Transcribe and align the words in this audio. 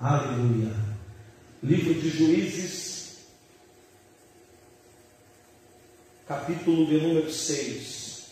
Aleluia. 0.00 0.74
Livro 1.62 1.92
de 1.92 2.08
Juízes, 2.08 3.18
capítulo 6.26 6.86
de 6.86 7.02
número 7.02 7.30
6. 7.30 8.30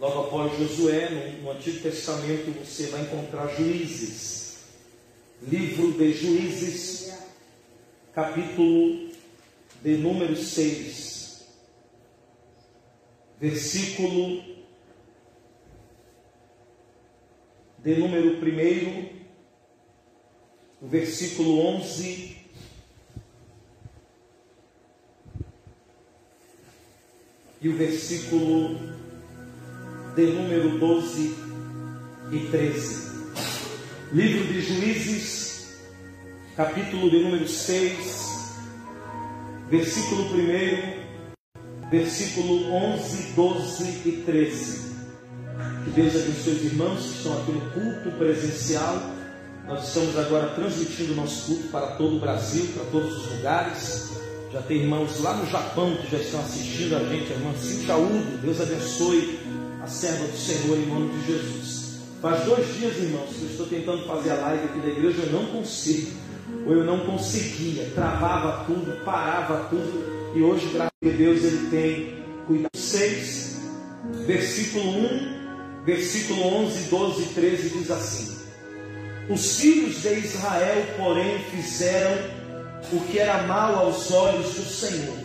Logo 0.00 0.20
após 0.20 0.58
Josué, 0.58 1.10
no, 1.10 1.42
no 1.42 1.50
Antigo 1.50 1.78
Testamento, 1.82 2.50
você 2.58 2.86
vai 2.86 3.02
encontrar 3.02 3.54
Juízes. 3.54 4.60
Livro 5.42 5.92
de 5.92 6.10
Juízes, 6.14 7.18
capítulo 8.14 9.10
de 9.82 9.98
número 9.98 10.34
6. 10.34 11.48
Versículo 13.38 14.42
de 17.76 17.94
número 17.96 18.38
1 18.38 19.11
o 20.82 20.88
versículo 20.88 21.60
11. 21.60 22.36
E 27.60 27.68
o 27.68 27.76
versículo 27.76 28.76
de 30.16 30.26
número 30.26 30.78
12 30.80 31.36
e 32.32 32.38
13. 32.50 33.12
Livro 34.12 34.52
de 34.52 34.60
Juízes, 34.60 35.78
capítulo 36.56 37.08
de 37.08 37.22
número 37.22 37.46
6, 37.46 38.56
versículo 39.70 40.24
1, 40.24 41.88
versículo 41.88 42.72
11, 42.72 43.32
12 43.34 44.08
e 44.08 44.22
13. 44.26 44.92
Que 45.84 45.90
Deus 45.90 46.16
abençoe 46.16 46.52
os 46.54 46.64
irmãos 46.64 47.00
que 47.00 47.16
estão 47.18 47.40
aqui 47.40 47.52
no 47.52 47.70
culto 47.70 48.10
presencial 48.18 49.21
nós 49.66 49.88
estamos 49.88 50.18
agora 50.18 50.48
transmitindo 50.48 51.12
o 51.12 51.16
nosso 51.16 51.46
culto 51.46 51.68
para 51.68 51.86
todo 51.92 52.16
o 52.16 52.20
Brasil, 52.20 52.66
para 52.74 52.84
todos 52.86 53.16
os 53.16 53.36
lugares. 53.36 54.12
Já 54.52 54.60
tem 54.62 54.78
irmãos 54.78 55.20
lá 55.20 55.34
no 55.34 55.46
Japão 55.46 55.96
que 55.96 56.10
já 56.10 56.18
estão 56.18 56.40
assistindo 56.40 56.96
a 56.96 56.98
gente, 57.04 57.32
a 57.32 57.36
irmã 57.36 57.54
Cintia. 57.56 57.94
Deus 58.42 58.60
abençoe 58.60 59.38
a 59.82 59.86
serva 59.86 60.26
do 60.26 60.36
Senhor 60.36 60.76
em 60.76 60.86
nome 60.86 61.10
de 61.18 61.26
Jesus. 61.26 61.82
Faz 62.20 62.44
dois 62.44 62.74
dias, 62.74 62.96
irmãos, 62.98 63.30
que 63.30 63.42
eu 63.42 63.50
estou 63.50 63.66
tentando 63.66 64.06
fazer 64.06 64.30
a 64.30 64.34
live 64.36 64.64
aqui 64.64 64.80
da 64.80 64.88
igreja, 64.88 65.22
eu 65.22 65.32
não 65.32 65.46
consigo. 65.46 66.12
Ou 66.66 66.72
eu 66.74 66.84
não 66.84 67.00
conseguia, 67.00 67.90
travava 67.94 68.64
tudo, 68.66 69.04
parava 69.04 69.68
tudo. 69.70 70.32
E 70.36 70.42
hoje, 70.42 70.68
graças 70.72 70.92
a 71.02 71.08
Deus, 71.08 71.42
Ele 71.42 71.70
tem 71.70 72.24
cuidado. 72.46 72.72
6, 72.76 73.60
versículo 74.26 74.84
1, 74.84 75.84
versículo 75.84 76.42
11, 76.64 76.90
12 76.90 77.22
e 77.22 77.26
13 77.26 77.68
diz 77.70 77.90
assim. 77.90 78.41
Os 79.28 79.56
filhos 79.56 80.02
de 80.02 80.14
Israel, 80.14 80.84
porém, 80.96 81.38
fizeram 81.50 82.18
o 82.92 83.00
que 83.00 83.18
era 83.18 83.44
mal 83.44 83.74
aos 83.76 84.10
olhos 84.10 84.54
do 84.54 84.64
Senhor. 84.64 85.16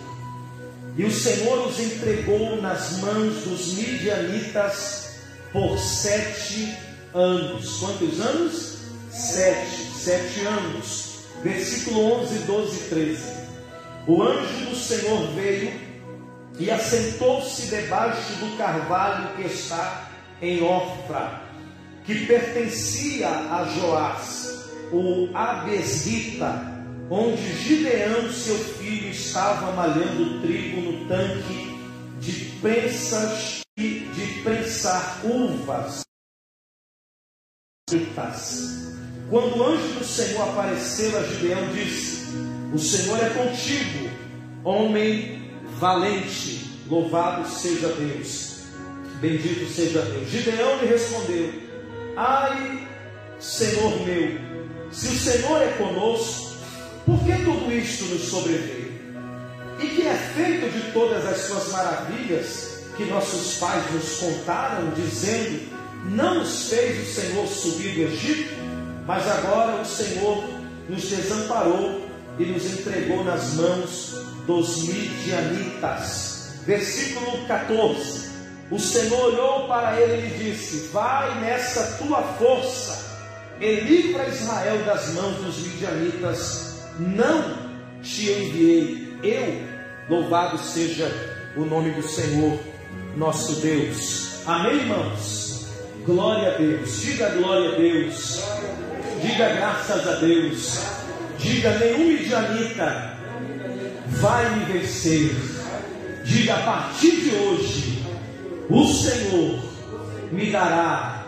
E 0.95 1.03
o 1.03 1.11
Senhor 1.11 1.67
os 1.67 1.79
entregou 1.79 2.61
nas 2.61 2.99
mãos 2.99 3.43
dos 3.43 3.73
midianitas 3.73 5.17
por 5.51 5.77
sete 5.77 6.75
anos. 7.13 7.79
Quantos 7.79 8.19
anos? 8.19 8.77
Sete. 9.11 9.91
Sete 9.95 10.45
anos. 10.45 11.19
Versículo 11.43 12.21
11, 12.21 12.39
12 12.39 12.75
e 12.75 12.89
13. 12.89 13.23
O 14.07 14.23
anjo 14.23 14.69
do 14.69 14.75
Senhor 14.75 15.27
veio 15.33 15.71
e 16.59 16.71
assentou-se 16.71 17.67
debaixo 17.67 18.33
do 18.39 18.57
carvalho 18.57 19.35
que 19.35 19.43
está 19.43 20.09
em 20.41 20.63
Ofra 20.63 21.46
que 22.07 22.25
pertencia 22.25 23.27
a 23.27 23.65
Joás, 23.65 24.69
o 24.93 25.29
Abesrita, 25.35 26.63
onde 27.09 27.53
Gideão, 27.61 28.31
seu 28.31 28.57
filho, 28.57 29.09
estava 29.09 29.73
malhando 29.73 30.41
trigo 30.41 30.79
no 30.79 31.05
tanque 31.09 31.77
de 32.21 32.45
prensas 32.61 33.59
e 33.77 34.09
de 34.15 34.41
prensar 34.41 35.19
uvas. 35.25 36.01
Quando 39.29 39.57
o 39.57 39.63
anjo 39.63 39.99
do 39.99 40.05
Senhor 40.05 40.49
apareceu 40.49 41.17
a 41.17 41.23
Gideão, 41.23 41.73
disse: 41.73 42.23
O 42.73 42.79
Senhor 42.79 43.19
é 43.21 43.29
contigo, 43.31 44.09
homem 44.63 45.51
valente, 45.77 46.69
louvado 46.87 47.45
seja 47.49 47.89
Deus, 47.89 48.61
bendito 49.19 49.69
seja 49.69 50.01
Deus. 50.03 50.29
Gideão 50.29 50.79
lhe 50.79 50.87
respondeu: 50.87 51.66
Ai, 52.19 52.87
Senhor 53.39 53.95
meu, 54.03 54.39
se 54.91 55.05
o 55.05 55.19
Senhor 55.19 55.61
é 55.61 55.67
conosco, 55.73 56.57
por 57.05 57.19
que 57.23 57.31
tudo 57.43 57.71
isto 57.71 58.05
nos 58.05 58.23
sobreveio? 58.23 58.91
E 59.79 59.87
que 59.87 60.07
é 60.07 60.15
feito 60.15 60.67
de 60.71 60.91
todas 60.93 61.23
as 61.27 61.41
suas 61.41 61.71
maravilhas 61.71 62.85
que 62.97 63.05
nossos 63.05 63.59
pais 63.59 63.83
nos 63.93 64.17
contaram, 64.17 64.89
dizendo: 64.95 65.69
Não 66.09 66.39
nos 66.39 66.69
fez 66.69 67.07
o 67.07 67.13
Senhor 67.13 67.45
subir 67.45 67.93
do 67.93 68.11
Egito, 68.11 68.55
mas 69.05 69.27
agora 69.27 69.79
o 69.79 69.85
Senhor 69.85 70.43
nos 70.89 71.03
desamparou 71.03 72.01
e 72.39 72.45
nos 72.45 72.65
entregou 72.65 73.23
nas 73.23 73.53
mãos 73.53 74.15
dos 74.47 74.87
midianitas. 74.87 76.55
Versículo 76.65 77.45
14. 77.45 78.26
O 78.69 78.79
Senhor 78.79 79.33
olhou 79.33 79.67
para 79.67 79.99
ele 79.99 80.27
e 80.27 80.51
disse: 80.51 80.89
Vai 80.91 81.39
nessa 81.39 81.97
tua 82.03 82.21
força 82.21 83.07
e 83.59 83.75
livra 83.81 84.27
Israel 84.27 84.83
das 84.85 85.13
mãos 85.13 85.37
dos 85.37 85.57
midianitas. 85.59 86.77
Não 86.99 87.57
te 88.01 88.29
enviei 88.31 89.17
eu. 89.23 89.77
Louvado 90.09 90.57
seja 90.57 91.09
o 91.55 91.65
nome 91.65 91.91
do 91.91 92.01
Senhor, 92.01 92.59
nosso 93.15 93.61
Deus. 93.61 94.45
Amém, 94.45 94.77
irmãos? 94.77 95.67
Glória 96.05 96.53
a 96.53 96.57
Deus. 96.57 97.01
Diga 97.01 97.29
glória 97.29 97.73
a 97.73 97.75
Deus. 97.75 98.43
Diga 99.21 99.49
graças 99.49 100.07
a 100.07 100.15
Deus. 100.15 100.79
Diga 101.37 101.77
nenhum 101.77 102.07
midianita 102.07 103.17
vai 104.19 104.55
me 104.55 104.65
vencer. 104.65 105.35
Diga 106.23 106.55
a 106.55 106.63
partir 106.63 107.11
de 107.21 107.35
hoje 107.35 107.96
o 108.69 108.85
Senhor 108.85 109.59
me 110.31 110.51
dará 110.51 111.25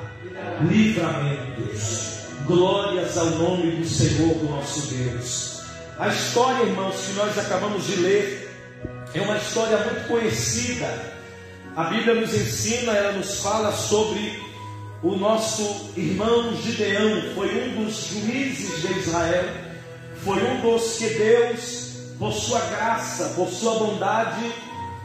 livramentos. 0.69 2.09
Glórias 2.45 3.17
ao 3.17 3.27
nome 3.27 3.71
do 3.77 3.87
Senhor, 3.87 4.33
do 4.35 4.45
nosso 4.45 4.93
Deus. 4.93 5.61
A 5.99 6.07
história, 6.07 6.63
irmãos, 6.63 6.95
que 7.05 7.13
nós 7.13 7.37
acabamos 7.37 7.85
de 7.85 7.95
ler, 7.97 8.49
é 9.13 9.21
uma 9.21 9.37
história 9.37 9.77
muito 9.77 10.07
conhecida. 10.07 11.13
A 11.75 11.85
Bíblia 11.85 12.15
nos 12.15 12.33
ensina, 12.33 12.91
ela 12.91 13.11
nos 13.13 13.41
fala 13.41 13.71
sobre 13.71 14.39
o 15.03 15.15
nosso 15.15 15.91
irmão 15.95 16.55
Gideão, 16.55 17.33
foi 17.35 17.69
um 17.69 17.85
dos 17.85 18.07
juízes 18.07 18.81
de 18.81 18.99
Israel, 18.99 19.45
foi 20.23 20.43
um 20.43 20.61
dos 20.61 20.97
que 20.97 21.09
Deus, 21.09 21.93
por 22.17 22.33
sua 22.33 22.59
graça, 22.61 23.33
por 23.35 23.47
sua 23.47 23.75
bondade, 23.75 24.51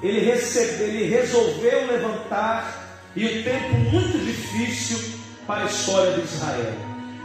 ele, 0.04 0.20
recebeu, 0.20 0.86
ele 0.86 1.08
resolveu 1.08 1.86
levantar 1.86 3.00
e 3.16 3.24
um 3.24 3.42
tempo 3.42 3.74
muito 3.90 4.18
difícil 4.18 5.18
para 5.46 5.62
a 5.62 5.66
história 5.66 6.12
de 6.12 6.20
Israel. 6.20 6.74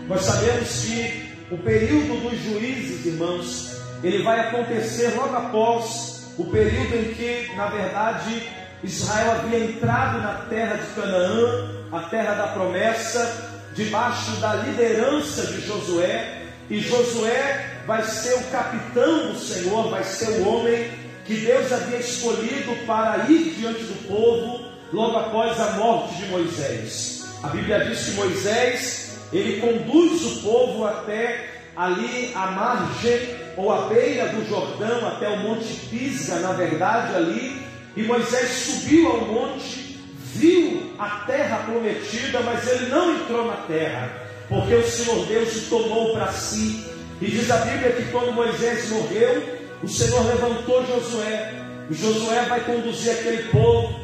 Nós 0.08 0.22
sabemos 0.22 0.86
que 0.86 1.30
o 1.52 1.58
período 1.58 2.22
dos 2.22 2.40
juízes, 2.42 3.06
irmãos, 3.06 3.82
ele 4.02 4.24
vai 4.24 4.40
acontecer 4.40 5.14
logo 5.16 5.36
após 5.36 6.34
o 6.38 6.46
período 6.46 6.96
em 6.96 7.14
que, 7.16 7.54
na 7.56 7.68
verdade, 7.68 8.44
Israel 8.82 9.32
havia 9.32 9.60
entrado 9.60 10.22
na 10.22 10.46
terra 10.50 10.76
de 10.76 10.86
Canaã, 10.94 11.70
a 11.92 12.00
terra 12.04 12.36
da 12.36 12.48
promessa, 12.48 13.60
debaixo 13.76 14.32
da 14.40 14.54
liderança 14.56 15.48
de 15.48 15.62
Josué, 15.68 16.44
e 16.70 16.80
Josué 16.80 17.82
vai 17.86 18.04
ser 18.04 18.36
o 18.36 18.44
capitão 18.52 19.32
do 19.32 19.40
Senhor, 19.40 19.90
vai 19.90 20.04
ser 20.04 20.30
o 20.42 20.48
homem 20.48 20.99
que 21.30 21.36
Deus 21.36 21.72
havia 21.72 22.00
escolhido 22.00 22.76
para 22.88 23.30
ir 23.30 23.54
diante 23.56 23.84
do 23.84 24.08
povo 24.08 24.66
logo 24.92 25.16
após 25.16 25.60
a 25.60 25.74
morte 25.74 26.16
de 26.16 26.26
Moisés. 26.26 27.24
A 27.44 27.50
Bíblia 27.50 27.86
diz 27.86 28.04
que 28.06 28.12
Moisés, 28.14 29.20
ele 29.32 29.62
conduz 29.62 30.26
o 30.26 30.42
povo 30.42 30.88
até 30.88 31.52
ali 31.76 32.32
a 32.34 32.48
margem 32.48 33.36
ou 33.56 33.72
a 33.72 33.82
beira 33.90 34.30
do 34.30 34.50
Jordão, 34.50 35.08
até 35.08 35.30
o 35.30 35.38
Monte 35.38 35.72
Pisga, 35.92 36.40
na 36.40 36.54
verdade, 36.54 37.16
ali, 37.16 37.62
e 37.96 38.02
Moisés 38.02 38.50
subiu 38.50 39.12
ao 39.12 39.22
monte, 39.28 40.00
viu 40.34 40.94
a 40.98 41.26
terra 41.28 41.58
prometida, 41.58 42.40
mas 42.40 42.68
ele 42.68 42.88
não 42.88 43.14
entrou 43.16 43.46
na 43.46 43.58
terra, 43.68 44.12
porque 44.48 44.74
o 44.74 44.84
Senhor 44.84 45.28
Deus 45.28 45.56
o 45.56 45.70
tomou 45.70 46.12
para 46.14 46.32
si. 46.32 46.86
E 47.22 47.28
diz 47.28 47.52
a 47.52 47.58
Bíblia 47.58 47.92
que 47.92 48.12
quando 48.12 48.32
Moisés 48.32 48.90
morreu, 48.90 49.59
o 49.84 49.88
Senhor 49.88 50.26
levantou 50.26 50.86
Josué. 50.86 51.54
Josué 51.90 52.42
vai 52.44 52.60
conduzir 52.62 53.12
aquele 53.12 53.44
povo. 53.50 54.00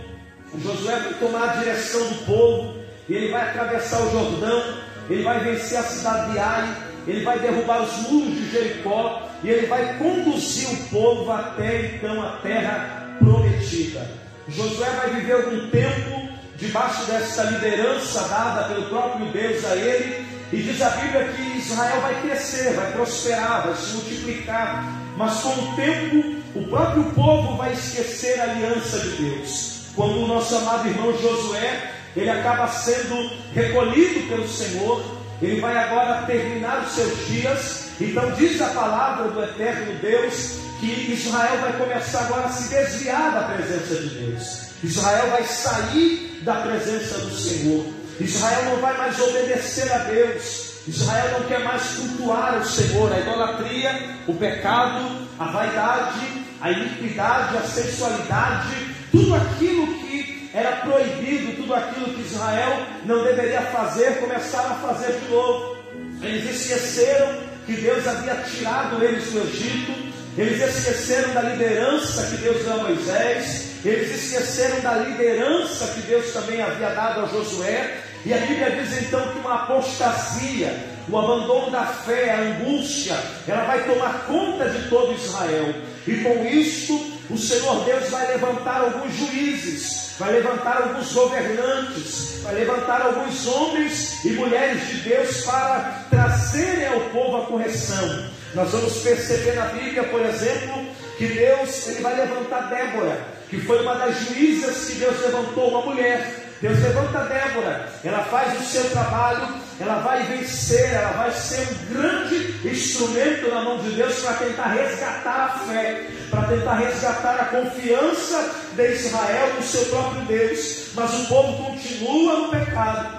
Josué 0.58 1.00
vai 1.00 1.14
tomar 1.16 1.50
a 1.50 1.56
direção 1.58 2.02
do 2.08 2.26
povo. 2.26 2.74
Ele 3.10 3.32
vai 3.32 3.50
atravessar 3.50 4.02
o 4.02 4.12
Jordão. 4.12 4.64
Ele 5.10 5.24
vai 5.24 5.40
vencer 5.44 5.78
a 5.78 5.84
cidade 5.84 6.32
de 6.32 6.40
Ai. 6.40 6.76
ele 7.08 7.24
vai 7.24 7.38
derrubar 7.38 7.84
os 7.84 8.10
muros 8.10 8.34
de 8.34 8.52
Jericó 8.52 9.30
e 9.44 9.50
ele 9.50 9.68
vai 9.68 9.98
conduzir 10.00 10.68
o 10.70 10.90
povo 10.90 11.32
até 11.32 11.86
então 11.86 12.22
a 12.24 12.38
terra 12.38 13.18
prometida. 13.20 14.10
Josué 14.48 14.90
vai 14.90 15.10
viver 15.12 15.34
algum 15.34 15.70
tempo 15.70 16.36
debaixo 16.58 17.06
dessa 17.06 17.44
liderança 17.44 18.28
dada 18.28 18.70
pelo 18.70 18.86
próprio 18.88 19.26
Deus 19.28 19.64
a 19.66 19.76
ele, 19.76 20.26
e 20.54 20.58
diz 20.58 20.82
a 20.82 20.90
Bíblia 20.90 21.26
que 21.26 21.58
Israel 21.58 22.02
vai 22.02 22.22
crescer, 22.22 22.74
vai 22.74 22.92
prosperar, 22.92 23.68
vai 23.68 23.76
se 23.76 23.94
multiplicar, 23.94 24.86
mas 25.18 25.42
com 25.42 25.50
o 25.50 25.76
tempo 25.76 26.36
o 26.56 26.68
próprio 26.68 27.04
povo 27.12 27.58
vai 27.58 27.74
esquecer 27.74 28.40
a 28.40 28.44
aliança 28.44 29.00
de 29.00 29.10
Deus. 29.10 29.76
Quando 29.96 30.24
o 30.24 30.28
nosso 30.28 30.56
amado 30.56 30.88
irmão 30.88 31.18
Josué, 31.18 31.92
ele 32.16 32.30
acaba 32.30 32.68
sendo 32.68 33.30
recolhido 33.54 34.28
pelo 34.30 34.48
Senhor, 34.48 35.04
ele 35.42 35.60
vai 35.60 35.78
agora 35.78 36.26
terminar 36.26 36.84
os 36.86 36.94
seus 36.94 37.28
dias. 37.28 37.86
Então 38.00 38.32
diz 38.32 38.62
a 38.62 38.68
palavra 38.68 39.30
do 39.30 39.44
eterno 39.44 40.00
Deus 40.00 40.60
que 40.80 41.12
Israel 41.12 41.58
vai 41.62 41.74
começar 41.74 42.22
agora 42.22 42.46
a 42.46 42.50
se 42.50 42.70
desviar 42.70 43.34
da 43.34 43.54
presença 43.54 43.96
de 43.96 44.10
Deus. 44.10 44.66
Israel 44.84 45.30
vai 45.32 45.44
sair 45.44 46.42
da 46.44 46.56
presença 46.56 47.20
do 47.20 47.36
Senhor. 47.36 47.86
Israel 48.20 48.66
não 48.66 48.78
vai 48.78 48.98
mais 48.98 49.20
obedecer 49.20 49.92
a 49.92 50.00
Deus. 50.00 50.65
Israel 50.88 51.40
não 51.40 51.48
quer 51.48 51.60
mais 51.60 51.82
cultuar 51.82 52.60
o 52.60 52.66
Senhor, 52.66 53.12
a 53.12 53.20
idolatria, 53.20 54.18
o 54.28 54.34
pecado, 54.36 55.28
a 55.40 55.46
vaidade, 55.46 56.46
a 56.62 56.72
iniquidade, 56.72 57.58
a 57.58 57.62
sensualidade, 57.62 58.96
tudo 59.12 59.36
aquilo 59.36 59.88
que 60.00 60.50
era 60.54 60.78
proibido, 60.78 61.56
tudo 61.58 61.74
aquilo 61.74 62.14
que 62.14 62.22
Israel 62.22 62.86
não 63.06 63.24
deveria 63.24 63.62
fazer, 63.62 64.20
começaram 64.20 64.72
a 64.72 64.76
fazer 64.76 65.20
de 65.20 65.30
novo. 65.30 65.76
Eles 66.22 66.62
esqueceram 66.62 67.36
que 67.66 67.74
Deus 67.74 68.08
havia 68.08 68.36
tirado 68.36 69.04
eles 69.04 69.32
do 69.32 69.40
Egito, 69.40 70.14
eles 70.38 70.62
esqueceram 70.62 71.34
da 71.34 71.42
liderança 71.42 72.28
que 72.28 72.38
Deus 72.38 72.64
deu 72.64 72.74
a 72.74 72.84
Moisés, 72.84 73.72
eles 73.84 74.12
esqueceram 74.12 74.80
da 74.82 74.94
liderança 74.96 75.88
que 75.94 76.02
Deus 76.02 76.32
também 76.32 76.62
havia 76.62 76.90
dado 76.90 77.22
a 77.22 77.28
Josué, 77.28 78.02
e 78.26 78.34
a 78.34 78.38
Bíblia 78.38 78.72
diz 78.72 79.04
então 79.04 79.22
que 79.30 79.38
uma 79.38 79.54
apostasia, 79.54 80.76
o 81.08 81.16
abandono 81.16 81.70
da 81.70 81.86
fé, 81.86 82.32
a 82.32 82.40
angústia, 82.40 83.16
ela 83.48 83.66
vai 83.66 83.84
tomar 83.84 84.26
conta 84.26 84.68
de 84.68 84.90
todo 84.90 85.14
Israel. 85.14 85.76
E 86.08 86.16
com 86.24 86.44
isso, 86.44 87.20
o 87.30 87.38
Senhor 87.38 87.86
Deus 87.86 88.10
vai 88.10 88.28
levantar 88.28 88.82
alguns 88.82 89.14
juízes, 89.14 90.16
vai 90.18 90.34
levantar 90.34 90.82
alguns 90.82 91.14
governantes, 91.14 92.40
vai 92.42 92.56
levantar 92.56 93.02
alguns 93.04 93.46
homens 93.46 94.26
e 94.26 94.30
mulheres 94.30 94.88
de 94.88 94.98
Deus 95.02 95.42
para 95.46 96.06
trazerem 96.10 96.88
ao 96.88 97.02
povo 97.12 97.38
a 97.38 97.46
correção. 97.46 98.26
Nós 98.56 98.72
vamos 98.72 98.98
perceber 99.04 99.54
na 99.54 99.66
Bíblia, 99.66 100.04
por 100.06 100.22
exemplo, 100.22 100.84
que 101.20 101.28
Deus 101.28 101.88
ele 101.90 102.02
vai 102.02 102.16
levantar 102.16 102.70
Débora, 102.70 103.20
que 103.50 103.60
foi 103.60 103.84
uma 103.84 103.94
das 103.94 104.20
juízas 104.22 104.86
que 104.86 104.96
Deus 104.96 105.22
levantou, 105.22 105.70
uma 105.70 105.82
mulher 105.82 106.45
Deus 106.66 106.80
levanta 106.80 107.20
Débora, 107.26 107.88
ela 108.04 108.24
faz 108.24 108.60
o 108.60 108.64
seu 108.64 108.90
trabalho, 108.90 109.48
ela 109.80 110.00
vai 110.00 110.24
vencer, 110.24 110.96
ela 110.96 111.12
vai 111.12 111.30
ser 111.30 111.60
um 111.60 111.94
grande 111.94 112.68
instrumento 112.68 113.52
na 113.52 113.62
mão 113.62 113.78
de 113.84 113.92
Deus 113.92 114.16
para 114.22 114.34
tentar 114.34 114.70
resgatar 114.70 115.44
a 115.44 115.60
fé, 115.60 116.08
para 116.32 116.42
tentar 116.48 116.74
resgatar 116.78 117.36
a 117.40 117.46
confiança 117.46 118.52
de 118.76 118.94
Israel 118.94 119.54
no 119.54 119.62
seu 119.62 119.86
próprio 119.86 120.22
Deus. 120.24 120.88
Mas 120.96 121.14
o 121.14 121.26
povo 121.28 121.66
continua 121.66 122.40
no 122.40 122.50
pecado, 122.50 123.16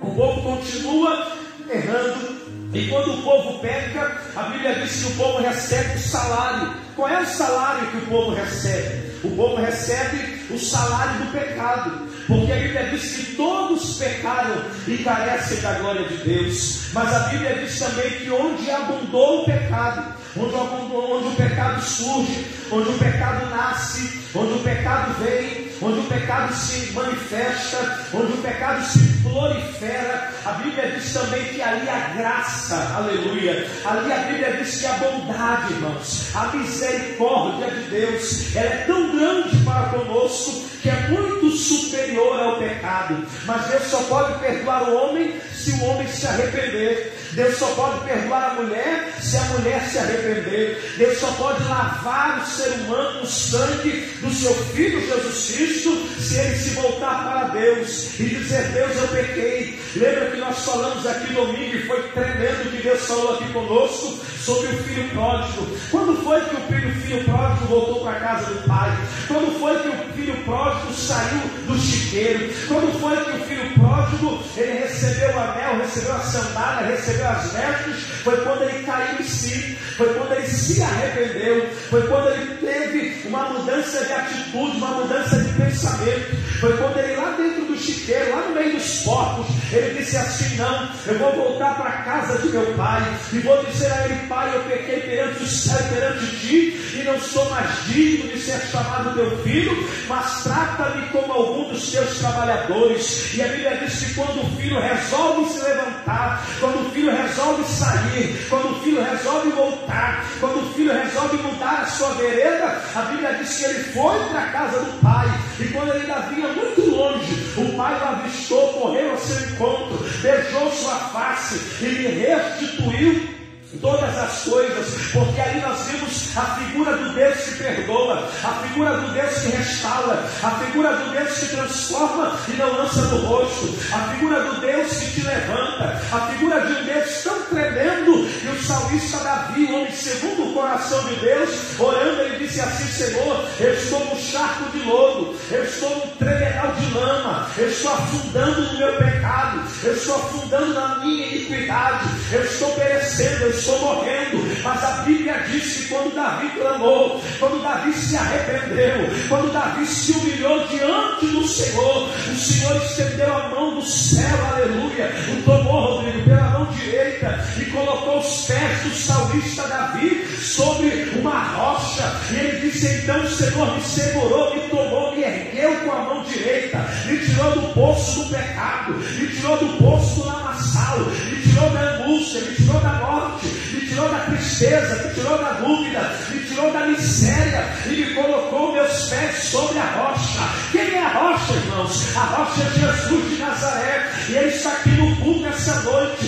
o 0.00 0.14
povo 0.14 0.42
continua 0.42 1.32
errando. 1.68 2.44
E 2.72 2.88
quando 2.88 3.12
o 3.12 3.22
povo 3.22 3.58
peca, 3.58 4.18
a 4.36 4.42
Bíblia 4.44 4.74
diz 4.76 5.02
que 5.02 5.12
o 5.12 5.16
povo 5.16 5.42
recebe 5.42 5.96
o 5.96 6.00
salário. 6.00 6.74
Qual 6.94 7.08
é 7.08 7.20
o 7.20 7.26
salário 7.26 7.90
que 7.90 7.96
o 7.96 8.06
povo 8.06 8.34
recebe? 8.34 9.14
O 9.24 9.30
povo 9.36 9.56
recebe 9.56 10.44
o 10.50 10.58
salário 10.58 11.24
do 11.24 11.32
pecado. 11.32 12.13
Porque 12.26 12.52
a 12.52 12.56
Bíblia 12.56 12.88
diz 12.90 13.16
que 13.16 13.36
todos 13.36 13.98
pecaram 13.98 14.64
e 14.88 14.98
carecem 14.98 15.60
da 15.60 15.72
glória 15.74 16.08
de 16.08 16.16
Deus. 16.18 16.88
Mas 16.92 17.14
a 17.14 17.18
Bíblia 17.28 17.54
diz 17.58 17.78
também 17.78 18.10
que 18.10 18.30
onde 18.30 18.70
abundou 18.70 19.42
o 19.42 19.44
pecado, 19.44 20.14
onde, 20.36 20.54
onde 20.54 21.28
o 21.28 21.36
pecado 21.36 21.82
surge, 21.82 22.46
onde 22.70 22.88
o 22.88 22.98
pecado 22.98 23.50
nasce, 23.50 24.20
onde 24.34 24.54
o 24.54 24.58
pecado 24.60 25.14
vem, 25.22 25.68
onde 25.82 26.00
o 26.00 26.04
pecado 26.04 26.54
se 26.54 26.92
manifesta, 26.92 28.06
onde 28.14 28.32
o 28.32 28.38
pecado 28.38 28.84
se 28.86 28.98
prolifera, 29.22 30.13
a 30.44 30.52
Bíblia 30.52 30.90
diz 30.90 31.12
também 31.12 31.42
que 31.44 31.62
ali 31.62 31.88
a 31.88 32.08
graça, 32.16 32.76
aleluia, 32.96 33.66
ali 33.84 34.12
a 34.12 34.16
Bíblia 34.18 34.56
diz 34.58 34.80
que 34.80 34.86
a 34.86 34.92
bondade, 34.92 35.72
irmãos, 35.72 36.30
a 36.34 36.46
misericórdia 36.48 37.70
de 37.70 37.82
Deus, 37.90 38.54
ela 38.54 38.74
é 38.74 38.84
tão 38.86 39.16
grande 39.16 39.56
para 39.64 39.88
conosco 39.88 40.64
que 40.82 40.90
é 40.90 41.08
muito 41.08 41.50
superior 41.56 42.38
ao 42.38 42.58
pecado. 42.58 43.26
Mas 43.46 43.66
Deus 43.68 43.84
só 43.84 44.02
pode 44.02 44.38
perdoar 44.38 44.90
o 44.90 44.96
homem 44.96 45.40
se 45.54 45.70
o 45.70 45.84
homem 45.84 46.06
se 46.06 46.26
arrepender. 46.26 47.10
Deus 47.32 47.56
só 47.56 47.66
pode 47.68 48.04
perdoar 48.04 48.50
a 48.50 48.54
mulher 48.62 49.14
se 49.18 49.36
a 49.38 49.44
mulher 49.44 49.80
se 49.88 49.98
arrepender. 49.98 50.94
Deus 50.98 51.18
só 51.18 51.32
pode 51.32 51.64
lavar 51.64 52.42
o 52.42 52.46
ser 52.46 52.68
humano 52.80 53.20
no 53.20 53.26
sangue 53.26 54.14
do 54.20 54.30
seu 54.30 54.54
Filho 54.74 55.00
Jesus 55.00 55.56
Cristo 55.56 56.08
se 56.20 56.38
ele 56.38 56.54
se 56.54 56.70
voltar 56.74 57.24
para 57.24 57.48
Deus 57.58 58.20
e 58.20 58.24
dizer: 58.24 58.68
Deus, 58.72 58.94
eu 58.94 59.08
pequei. 59.08 59.78
Lembra 59.96 60.30
que 60.30 60.36
nós 60.38 60.64
falamos 60.64 61.06
aqui 61.06 61.32
domingo 61.32 61.76
e 61.76 61.86
foi 61.86 62.02
tremendo 62.08 62.70
que 62.70 62.82
Deus 62.82 63.06
falou 63.06 63.34
aqui 63.34 63.52
conosco 63.52 64.18
sobre 64.44 64.66
o 64.66 64.82
filho 64.82 65.08
pródigo. 65.10 65.66
Quando 65.90 66.22
foi 66.24 66.40
que 66.40 66.56
o 66.56 66.60
filho, 66.62 66.92
filho 67.02 67.24
pródigo 67.24 67.66
voltou 67.66 68.00
para 68.00 68.12
a 68.12 68.20
casa 68.20 68.54
do 68.54 68.66
pai? 68.66 68.90
Quando 69.28 69.58
foi 69.60 69.78
que 69.80 69.88
o 69.88 70.12
filho 70.14 70.36
pródigo 70.44 70.92
saiu 70.92 71.40
do 71.68 71.78
chiqueiro? 71.78 72.52
Quando 72.66 73.00
foi 73.00 73.24
que 73.24 73.30
o 73.30 73.44
filho 73.44 73.74
pródigo 73.74 74.42
ele 74.56 74.78
recebeu 74.80 75.28
o 75.30 75.38
anel, 75.38 75.78
recebeu 75.78 76.14
a 76.14 76.20
sandália, 76.20 76.88
recebeu 76.88 77.28
as 77.28 77.52
vestes? 77.52 78.02
Foi 78.24 78.36
quando 78.38 78.62
ele 78.62 78.84
caiu 78.84 79.20
em 79.20 79.24
si, 79.24 79.78
foi 79.96 80.12
quando 80.14 80.32
ele 80.32 80.46
se 80.48 80.82
arrependeu, 80.82 81.66
foi 81.90 82.06
quando 82.08 82.28
ele 82.30 82.54
teve 82.56 83.28
uma 83.28 83.48
mudança 83.50 84.04
de 84.04 84.12
atitude, 84.12 84.76
uma 84.76 84.88
mudança 84.88 85.38
de 85.38 85.52
pensamento. 85.52 86.44
Foi 86.60 86.76
quando 86.76 86.98
ele 86.98 87.16
lá 87.16 87.30
dentro 87.36 87.64
do 87.66 87.76
chiqueiro, 87.76 88.30
lá 88.30 88.48
no 88.48 88.54
meio 88.54 88.72
dos 88.72 89.02
porcos, 89.02 89.46
ele 89.72 89.83
disse 89.90 90.16
assim: 90.16 90.56
Não, 90.56 90.88
eu 91.06 91.18
vou 91.18 91.32
voltar 91.32 91.74
para 91.76 91.90
a 91.90 92.02
casa 92.02 92.38
de 92.38 92.48
meu 92.48 92.74
pai 92.74 93.02
e 93.32 93.38
vou 93.38 93.64
dizer 93.64 93.92
a 93.92 94.04
ele, 94.04 94.26
Pai, 94.28 94.54
eu 94.54 94.60
pequei 94.64 95.00
perante 95.00 95.42
o 95.42 95.46
céu 95.46 95.78
e 95.80 95.94
perante 95.94 96.36
ti, 96.36 96.98
e 97.00 97.02
não 97.04 97.20
sou 97.20 97.48
mais 97.50 97.84
digno 97.86 98.30
de 98.30 98.38
ser 98.38 98.60
chamado 98.70 99.14
teu 99.14 99.38
filho, 99.42 99.88
mas 100.08 100.42
trata-me 100.44 101.06
como 101.08 101.32
algum 101.32 101.68
dos 101.68 101.90
teus 101.90 102.18
trabalhadores. 102.18 103.34
E 103.34 103.42
a 103.42 103.48
Bíblia 103.48 103.76
diz 103.76 103.98
que 103.98 104.14
quando 104.14 104.42
o 104.42 104.56
filho 104.56 104.80
resolve 104.80 105.50
se 105.50 105.64
levantar, 105.64 106.46
quando 106.60 106.86
o 106.86 106.90
filho 106.90 107.10
resolve 107.14 107.64
sair, 107.64 108.46
quando 108.48 108.70
o 108.70 108.80
filho 108.80 109.02
resolve 109.02 109.50
voltar, 109.50 110.24
quando 110.40 110.62
o 110.62 110.74
filho 110.74 110.92
resolve 110.92 111.36
mudar 111.38 111.82
a 111.82 111.86
sua 111.86 112.10
vereda, 112.14 112.80
a 112.94 113.02
Bíblia 113.02 113.34
diz 113.34 113.56
que 113.56 113.64
ele 113.64 113.84
foi 113.92 114.18
para 114.28 114.40
a 114.40 114.50
casa 114.50 114.78
do 114.78 115.00
pai, 115.00 115.26
e 115.60 115.64
quando 115.68 115.94
ele 115.94 116.00
ainda 116.00 116.20
vinha 116.28 116.48
muito 116.48 116.90
longe, 116.90 117.54
o 117.56 117.76
pai 117.76 118.00
o 118.00 118.04
avistou, 118.04 118.72
correu 118.74 119.10
ao 119.10 119.18
seu 119.18 119.48
encontro, 119.48 119.73
beijou 120.22 120.70
sua 120.72 120.96
face 120.96 121.60
e 121.80 121.86
lhe 121.86 122.08
restituiu 122.08 123.34
todas 123.80 124.16
as 124.16 124.44
coisas, 124.44 125.12
porque 125.12 125.40
ali 125.40 125.60
nós 125.60 125.86
vimos 125.86 126.36
a 126.36 126.42
figura 126.56 126.96
do 126.96 127.12
Deus 127.14 127.36
que 127.36 127.54
perdoa, 127.56 128.28
a 128.42 128.66
figura 128.66 128.96
do 128.98 129.12
Deus 129.12 129.38
que 129.38 129.48
restaura, 129.56 130.24
a 130.42 130.50
figura 130.50 130.92
do 130.96 131.10
Deus 131.10 131.38
que 131.38 131.46
transforma 131.48 132.38
e 132.48 132.56
não 132.56 132.72
lança 132.76 133.00
no 133.02 133.26
rosto, 133.26 133.74
a 133.92 134.14
figura 134.14 134.42
do 134.44 134.60
Deus 134.60 134.92
que 134.92 135.20
te 135.20 135.26
levanta, 135.26 136.00
a 136.12 136.20
figura 136.32 136.60
de 136.60 136.72
um 136.72 136.84
Deus 136.84 137.22
tão 137.22 137.42
tremendo 137.42 138.28
o 138.54 138.62
salmista 138.62 139.18
Davi, 139.18 139.66
homem 139.72 139.92
segundo 139.92 140.50
o 140.50 140.52
coração 140.52 141.02
de 141.04 141.16
Deus, 141.16 141.78
orando, 141.78 142.22
ele 142.22 142.46
disse 142.46 142.60
assim: 142.60 142.86
Senhor, 142.86 143.48
eu 143.58 143.74
estou 143.74 144.04
no 144.04 144.16
charco 144.20 144.70
de 144.70 144.84
lodo, 144.84 145.34
eu 145.50 145.64
estou 145.64 145.90
no 145.90 146.06
tremedal 146.16 146.72
de 146.72 146.94
lama, 146.94 147.48
eu 147.58 147.68
estou 147.68 147.92
afundando 147.92 148.60
no 148.62 148.78
meu 148.78 148.96
pecado, 148.96 149.62
eu 149.82 149.94
estou 149.94 150.14
afundando 150.14 150.74
na 150.74 150.98
minha 151.00 151.26
iniquidade, 151.26 152.08
eu 152.32 152.44
estou 152.44 152.70
perecendo, 152.72 153.44
eu 153.44 153.50
estou 153.50 153.78
morrendo. 153.80 154.62
Mas 154.62 154.84
a 154.84 154.90
Bíblia 155.02 155.44
diz 155.50 155.76
que 155.76 155.88
quando 155.88 156.14
Davi 156.14 156.48
clamou, 156.50 157.22
quando 157.38 157.62
Davi 157.62 157.92
se 157.92 158.16
arrependeu, 158.16 159.08
quando 159.28 159.52
Davi 159.52 159.86
se 159.86 160.12
humilhou 160.12 160.66
diante 160.68 161.26
do 161.26 161.46
Senhor, 161.46 162.08
o 162.08 162.36
Senhor 162.36 162.76
estendeu 162.76 163.36
a 163.36 163.48
mão 163.48 163.74
do 163.74 163.82
céu, 163.82 164.38
aleluia, 164.52 165.10
o 165.32 165.42
tomou, 165.42 165.96
Rodrigo, 165.96 166.30
mão 166.64 166.72
direita 166.72 167.44
e 167.58 167.64
colocou 167.66 168.20
os 168.20 168.46
pés 168.46 168.82
do 168.82 168.94
salmista 168.94 169.68
Davi 169.68 170.26
sobre 170.38 170.88
uma 171.18 171.42
rocha. 171.54 172.02
E 172.30 172.36
ele 172.36 172.70
disse: 172.70 173.02
Então 173.02 173.22
o 173.22 173.28
Senhor 173.28 173.74
me 173.74 173.82
segurou, 173.82 174.54
me 174.54 174.60
tomou, 174.68 175.14
me 175.14 175.22
ergueu 175.22 175.74
com 175.84 175.92
a 175.92 175.98
mão 176.02 176.24
direita, 176.24 176.78
me 177.06 177.18
tirou 177.18 177.52
do 177.52 177.74
poço 177.74 178.24
do 178.24 178.30
pecado, 178.30 178.92
me 178.94 179.28
tirou 179.28 179.56
do 179.58 179.78
poço 179.78 180.20
do 180.20 180.26
lamaçal, 180.26 180.98
me 181.00 181.42
tirou 181.42 181.70
da 181.70 181.80
angústia, 181.80 182.40
me 182.40 182.56
tirou 182.56 182.80
da 182.80 182.92
morte, 182.92 183.46
me 183.46 183.80
tirou 183.88 184.08
da 184.08 184.18
tristeza, 184.20 185.02
me 185.04 185.14
tirou 185.14 185.38
da 185.38 185.52
dúvida, 185.52 186.18
me 186.30 186.40
tirou 186.44 186.72
da 186.72 186.86
miséria 186.86 187.64
e 187.86 187.90
me 187.90 188.14
colocou 188.14 188.72
meus 188.72 189.08
pés 189.10 189.44
sobre 189.44 189.78
a 189.78 189.84
rocha. 189.84 190.40
Quem 190.72 190.94
é 190.94 191.04
a 191.04 191.08
rocha, 191.08 191.52
irmãos? 191.52 192.16
A 192.16 192.20
rocha 192.20 192.62
é 192.62 192.80
Jesus 192.80 193.30
de 193.30 193.36
Nazaré. 193.36 194.14
E 194.28 194.36
Ele 194.36 194.48
está 194.48 194.70
aqui 194.70 194.90
no 194.90 195.14
culto 195.16 195.46
essa 195.46 195.80
noite, 195.82 196.26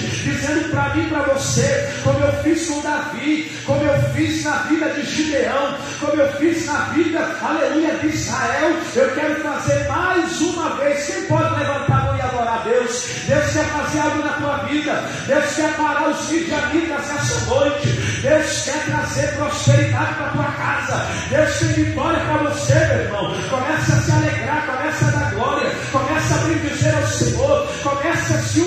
dizendo 0.57 0.71
para 0.71 0.95
mim 0.95 1.07
e 1.07 1.09
para 1.09 1.23
você, 1.35 1.89
como 2.03 2.19
eu 2.19 2.33
fiz 2.43 2.69
com 2.69 2.81
Davi, 2.81 3.53
como 3.65 3.83
eu 3.83 4.03
fiz 4.13 4.45
na 4.45 4.57
vida 4.59 4.89
de 4.91 5.03
Gideão, 5.03 5.77
como 6.01 6.21
eu 6.21 6.33
fiz 6.35 6.67
na 6.67 6.81
vida, 6.95 7.37
aleluia, 7.43 7.95
de 7.97 8.09
Israel, 8.09 8.77
eu 8.95 9.15
quero 9.15 9.41
fazer 9.43 9.89
mais 9.89 10.41
uma 10.41 10.77
vez. 10.77 11.07
Quem 11.07 11.25
pode 11.25 11.55
levantar 11.55 11.99
a 11.99 12.05
mão 12.05 12.17
e 12.17 12.21
adorar 12.21 12.61
a 12.61 12.69
Deus? 12.69 13.07
Deus 13.27 13.53
quer 13.53 13.65
fazer 13.65 14.01
algo 14.01 14.23
na 14.23 14.33
tua 14.33 14.57
vida, 14.69 15.05
Deus 15.27 15.55
quer 15.55 15.77
parar 15.77 16.09
os 16.09 16.29
midianitas 16.31 17.11
essa 17.11 17.47
noite, 17.47 17.89
Deus 18.23 18.63
quer 18.65 18.85
trazer 18.87 19.37
prosperidade 19.37 20.15
para 20.15 20.31
tua 20.31 20.53
casa, 20.53 21.07
Deus 21.29 21.59
tem 21.59 21.85
vitória 21.85 22.21
para 22.21 22.51
você, 22.51 22.75
meu 22.75 22.99
irmão. 23.05 23.37
Começa 23.51 23.93
a 23.93 24.03
se 24.03 24.13
alegrar, 24.13 24.67
começa 24.67 25.05
a 25.07 25.11
dar 25.11 25.31
glória, 25.33 25.71
começa 25.93 26.35
a 26.35 26.39
bendizer 26.39 26.95
ao 26.95 27.07
Senhor, 27.07 27.69
começa 27.83 28.35
a 28.35 28.39
se 28.39 28.61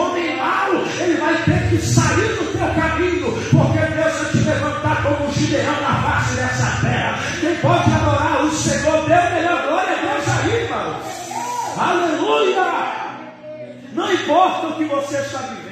homem 0.00 0.36
mau, 0.36 0.72
ele 0.98 1.16
vai 1.18 1.34
ter 1.42 1.68
que 1.68 1.78
sair 1.78 2.36
do 2.36 2.52
teu 2.52 2.74
caminho, 2.74 3.32
porque 3.50 3.78
Deus 3.78 4.14
vai 4.14 4.30
te 4.32 4.38
levantar 4.38 5.02
como 5.02 5.26
um 5.26 5.32
Gideão 5.32 5.80
na 5.80 6.02
face 6.02 6.36
dessa 6.36 6.80
terra. 6.80 7.18
Quem 7.40 7.56
pode 7.56 7.92
adorar 7.92 8.44
o 8.44 8.50
Senhor, 8.52 9.12
a 9.12 9.30
melhor 9.30 9.66
glória 9.68 9.92
a 9.92 10.14
Deus 10.14 10.28
aí, 10.28 10.62
irmão. 10.62 11.00
Aleluia! 11.78 12.90
Não 13.92 14.12
importa 14.12 14.66
o 14.68 14.76
que 14.76 14.84
você 14.84 15.18
está 15.18 15.38
vivendo, 15.38 15.70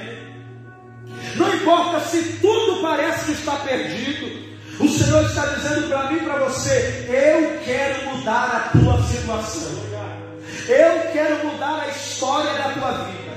não 1.36 1.54
importa 1.54 2.00
se 2.00 2.38
tudo 2.40 2.82
parece 2.82 3.26
que 3.26 3.32
está 3.32 3.52
perdido, 3.56 4.58
o 4.80 4.88
Senhor 4.88 5.24
está 5.24 5.46
dizendo 5.46 5.88
para 5.88 6.10
mim 6.10 6.16
e 6.16 6.24
para 6.24 6.38
você: 6.44 7.06
eu 7.08 7.60
quero 7.64 8.10
mudar 8.10 8.72
a 8.74 8.78
tua 8.78 9.02
situação, 9.02 9.72
eu 10.68 11.12
quero 11.12 11.46
mudar 11.46 11.82
a 11.82 11.88
história 11.88 12.52
da 12.54 12.70
tua 12.70 12.92
vida. 13.04 13.27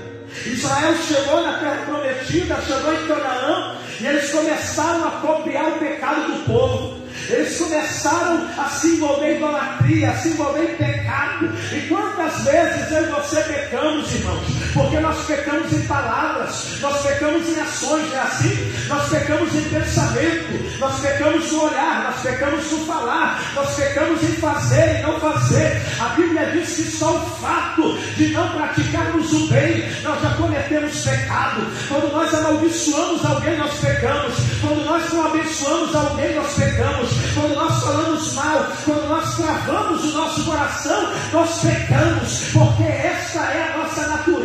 Israel 0.45 0.95
chegou 1.07 1.41
na 1.41 1.59
terra 1.59 1.85
prometida, 1.85 2.61
chegou 2.61 2.93
em 2.93 3.07
Canaã, 3.07 3.75
e 3.99 4.07
eles 4.07 4.31
começaram 4.31 5.07
a 5.07 5.11
copiar 5.11 5.67
o 5.69 5.79
pecado 5.79 6.31
do 6.31 6.45
povo. 6.45 7.01
Eles 7.29 7.57
começaram 7.57 8.47
a 8.57 8.65
se 8.69 8.87
envolver 8.95 9.33
em 9.33 9.35
idolatria, 9.37 10.11
a 10.11 10.15
se 10.15 10.29
envolver 10.29 10.71
em 10.71 10.75
pecado. 10.75 11.49
E 11.71 11.87
quantas 11.87 12.43
vezes 12.43 12.91
eu 12.91 13.03
e 13.03 13.11
você 13.11 13.41
pecamos, 13.43 14.13
irmãos? 14.13 14.60
Porque 14.73 14.99
nós 14.99 15.25
pecamos 15.25 15.73
em 15.73 15.81
palavras, 15.85 16.79
nós 16.79 17.01
pecamos 17.01 17.49
em 17.49 17.59
ações, 17.59 18.13
é 18.13 18.19
assim? 18.19 18.73
Nós 18.87 19.09
pecamos 19.09 19.53
em 19.55 19.63
pensamento, 19.63 20.79
nós 20.79 20.99
pecamos 20.99 21.51
no 21.51 21.63
olhar, 21.65 22.03
nós 22.05 22.21
pecamos 22.21 22.71
no 22.71 22.85
falar, 22.85 23.41
nós 23.53 23.73
pecamos 23.75 24.23
em 24.23 24.33
fazer 24.33 24.99
e 24.99 25.01
não 25.01 25.19
fazer. 25.19 25.81
A 25.99 26.05
Bíblia 26.15 26.51
diz 26.51 26.75
que 26.75 26.83
só 26.83 27.15
o 27.15 27.25
fato 27.41 27.97
de 28.15 28.27
não 28.29 28.49
praticarmos 28.49 29.31
o 29.33 29.47
bem, 29.47 29.91
nós 30.03 30.21
já 30.21 30.29
cometemos 30.35 31.03
pecado. 31.03 31.61
Quando 31.87 32.11
nós 32.11 32.33
amaldiçoamos 32.33 33.25
alguém, 33.25 33.57
nós 33.57 33.73
pecamos. 33.79 34.33
Quando 34.61 34.85
nós 34.85 35.13
não 35.13 35.25
abençoamos 35.25 35.95
alguém, 35.95 36.35
nós 36.35 36.53
pecamos. 36.53 37.09
Quando 37.33 37.55
nós 37.55 37.83
falamos 37.83 38.33
mal, 38.33 38.71
quando 38.85 39.07
nós 39.09 39.35
travamos 39.35 40.03
o 40.03 40.17
nosso 40.17 40.43
coração, 40.45 41.13
nós 41.31 41.61
pecamos, 41.61 42.51
porque 42.53 42.83
essa 42.83 43.39
é 43.39 43.73
a 43.73 43.77
nossa 43.77 44.00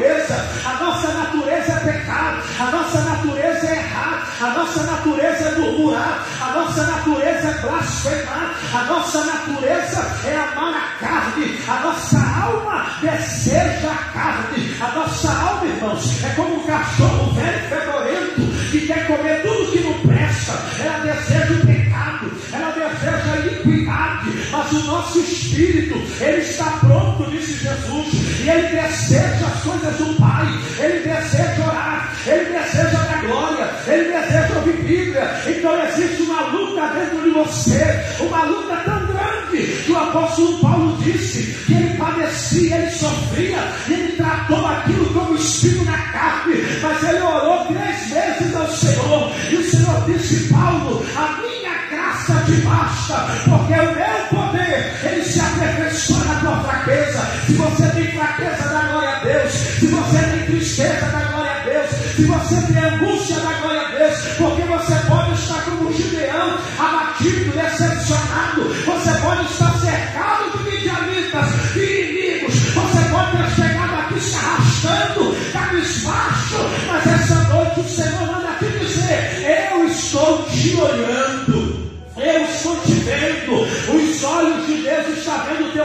natureza. 0.07 0.49
A 0.65 0.85
nossa 0.85 1.09
natureza 1.09 1.73
é 1.73 1.93
pecar, 1.93 2.43
a 2.59 2.71
nossa 2.71 3.01
natureza 3.01 3.67
é 3.67 3.77
errar, 3.77 4.37
a 4.41 4.47
nossa 4.51 4.83
natureza 4.85 5.49
é 5.49 5.59
murmurar, 5.59 6.27
a 6.41 6.53
nossa 6.53 6.83
natureza 6.85 7.49
é 7.49 7.55
blasfemar, 7.61 8.55
a 8.75 8.85
nossa 8.85 9.25
natureza 9.25 10.21
é 10.25 10.37
amar 10.37 10.75
a 10.75 11.05
carne, 11.05 11.59
a 11.69 11.81
nossa 11.81 12.19
alma 12.19 12.87
deseja 13.01 13.91
a 13.91 14.13
carne, 14.13 14.77
a 14.81 14.89
nossa 14.93 15.33
alma, 15.33 15.67
irmãos, 15.67 16.25
é 16.25 16.29
como 16.31 16.57
um 16.57 16.67
cachorro 16.67 17.33
velho 17.35 17.69
fedorento 17.69 18.71
que 18.71 18.87
quer 18.87 19.07
comer 19.07 19.43
tudo 19.43 19.73
que 19.73 19.81
não 19.81 19.95
presta, 20.01 20.53
ela 20.83 20.99
deseja 20.99 21.53
o 21.53 21.67
pecado, 21.67 22.33
ela 22.53 22.71
deseja 22.73 23.33
a 23.33 23.47
iniquidade, 23.47 24.49
mas 24.51 24.73
o 24.73 24.85
nosso 24.85 25.19
espírito, 25.21 25.95
ele 26.21 26.43
está 26.43 26.65
pronto, 26.81 27.31
disse 27.31 27.55
Jesus, 27.55 28.26
ele 28.49 28.69
deseja 28.69 29.47
as 29.47 29.63
coisas 29.63 29.97
do 29.97 30.15
Pai, 30.21 30.47
ele 30.79 31.01
deseja 31.01 31.67
orar, 31.67 32.13
ele 32.27 32.45
deseja 32.45 32.99
dar 32.99 33.23
glória, 33.27 33.71
ele 33.87 34.13
deseja 34.13 34.57
ouvir 34.57 34.77
Bíblia, 34.83 35.43
então 35.47 35.85
existe 35.85 36.23
uma 36.23 36.41
luta 36.49 36.89
dentro 36.89 37.23
de 37.23 37.31
você, 37.31 38.05
uma 38.21 38.45
luta 38.45 38.77
tão 38.85 39.07
grande 39.07 39.83
que 39.85 39.93
o 39.93 39.99
apóstolo 39.99 40.59
Paulo 40.61 40.97
disse 41.03 41.65
que 41.67 41.73
ele 41.73 41.97
padecia, 41.97 42.77
ele 42.77 42.91
sofria, 42.91 43.59
ele 43.89 44.13
tratou 44.17 44.67
aquilo 44.67 45.07
como 45.13 45.35
espinho 45.35 45.85
na 45.85 45.99
carne, 45.99 46.55
mas 46.83 47.03
ele 47.03 47.21
orou 47.21 47.67
três 47.67 48.11
vezes 48.11 48.55
ao 48.55 48.69
Senhor, 48.69 49.33
e 49.51 49.57
o 49.57 49.71
Senhor 49.71 50.05
disse: 50.07 50.53
Paulo, 50.53 51.05
a 51.17 51.41
minha 51.43 51.66
basta, 52.67 53.27
porque 53.45 53.73
o 53.75 53.95
meu 53.95 54.17
poder, 54.31 54.93
ele 55.05 55.25
se 55.25 55.41
aperfeiçoa 55.41 56.25
na 56.25 56.41
tua 56.41 56.61
fraqueza. 56.61 57.21
Se 57.47 57.53
você 57.55 57.89
tem 57.89 58.13
fraqueza, 58.13 58.69
dá 58.69 58.81
glória 58.93 59.09
a 59.11 59.19
Deus. 59.21 59.53
Se 59.53 59.87
você 59.87 60.19
tem 60.19 60.47
tristeza, 60.47 61.07
dá 61.13 61.21
glória 61.33 61.53
a 61.53 61.65
Deus. 61.65 61.91
Se 62.17 62.25
você 62.25 62.73
tem 62.73 62.85
angústia, 62.85 63.37
dá 63.41 63.53
glória 63.61 63.81
a 63.81 63.91
Deus. 63.91 64.19
Porque 64.39 64.63
você 64.63 64.95
pode 65.09 65.33
estar 65.33 65.65
como 65.65 65.89
um 65.89 65.93
Gideão, 65.93 66.59
abatido, 66.79 67.53
decepcionado. 67.53 68.75
Você 68.87 69.11
pode 69.21 69.45
estar 69.51 69.73
cercado 69.79 70.59
de 70.59 70.71
midianitas, 70.71 71.73
de 71.73 71.81
inimigos. 71.81 72.55
Você 72.55 73.09
pode 73.11 73.37
ter 73.37 73.63
chegado 73.63 73.95
aqui 73.95 74.21
se 74.21 74.37
arrastando, 74.37 75.26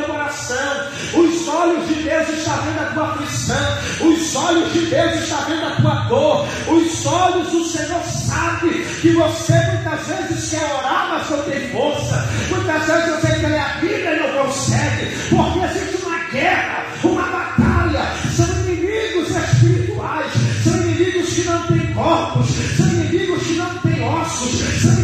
teu 0.01 0.13
coração, 0.13 0.87
os 1.13 1.47
olhos 1.47 1.87
de 1.87 1.95
Deus 1.95 2.29
estão 2.29 2.57
vendo 2.63 2.79
a 2.79 2.85
tua 2.93 3.11
aflição, 3.11 3.77
os 4.01 4.35
olhos 4.35 4.73
de 4.73 4.85
Deus 4.87 5.15
estão 5.15 5.45
vendo 5.45 5.65
a 5.65 5.75
tua 5.75 5.95
dor, 6.07 6.47
os 6.67 7.05
olhos 7.05 7.51
do 7.51 7.65
Senhor 7.65 8.01
sabe 8.03 8.69
que 9.01 9.11
você 9.11 9.53
muitas 9.53 10.07
vezes 10.07 10.49
quer 10.49 10.65
orar, 10.65 11.09
mas 11.11 11.29
não 11.29 11.43
tem 11.43 11.69
força, 11.69 12.29
muitas 12.49 12.85
vezes 12.85 13.21
você 13.21 13.39
quer 13.39 13.47
ler 13.47 13.59
a 13.59 13.77
Bíblia 13.79 14.15
e 14.15 14.19
não 14.19 14.45
consegue, 14.45 15.05
porque 15.29 15.59
existe 15.59 16.05
uma 16.05 16.19
guerra, 16.31 16.85
uma 17.03 17.23
batalha, 17.23 18.01
são 18.35 18.47
inimigos 18.63 19.29
espirituais, 19.29 20.31
são 20.63 20.81
inimigos 20.81 21.29
que 21.29 21.43
não 21.43 21.67
têm 21.67 21.93
corpos, 21.93 22.47
são 22.77 22.87
inimigos 22.87 23.43
que 23.43 23.53
não 23.53 23.77
têm 23.79 24.03
ossos, 24.03 24.81
são 24.81 25.00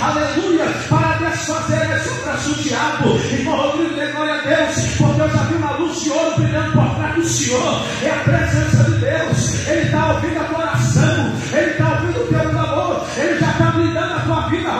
aleluia, 0.00 0.64
para 0.88 1.28
desfazer 1.28 1.92
as 1.92 2.06
obras 2.06 2.42
do 2.44 2.62
diabo. 2.62 3.08
Irmão 3.30 3.56
Rodrigo, 3.56 3.94
dê 3.94 4.06
glória 4.12 4.34
a 4.34 4.38
Deus, 4.38 4.86
porque 4.96 5.20
eu 5.20 5.30
já 5.30 5.42
vi 5.44 5.54
uma 5.54 5.72
luz 5.72 6.00
de 6.00 6.10
ouro 6.10 6.36
brilhando 6.36 6.72
por 6.72 6.94
trás 6.96 7.14
do 7.14 7.24
Senhor, 7.24 7.82
é 8.02 8.10
a 8.10 8.24
presença 8.24 8.84
de 8.84 8.98
Deus, 8.98 9.68
ele 9.68 9.82
está 9.82 10.12
ouvindo 10.12 10.40
a 10.40 10.44
tua 10.44 10.58
oração, 10.58 11.32
ele 11.52 11.70
está 11.70 12.00
ouvindo 12.00 12.20
o 12.20 12.26
teu 12.26 12.50
clamor, 12.50 13.06
ele 13.16 13.38
já 13.38 13.50
está 13.50 13.70
blindando 13.72 14.14
a 14.14 14.20
tua 14.20 14.40
vida 14.48 14.70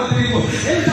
somente 0.71 0.90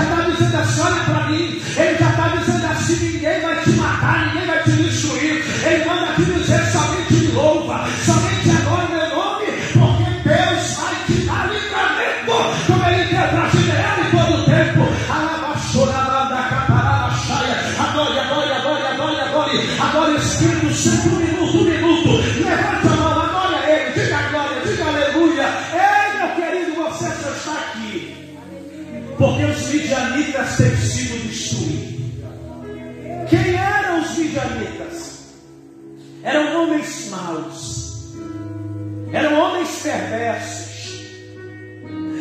perversos, 39.88 41.00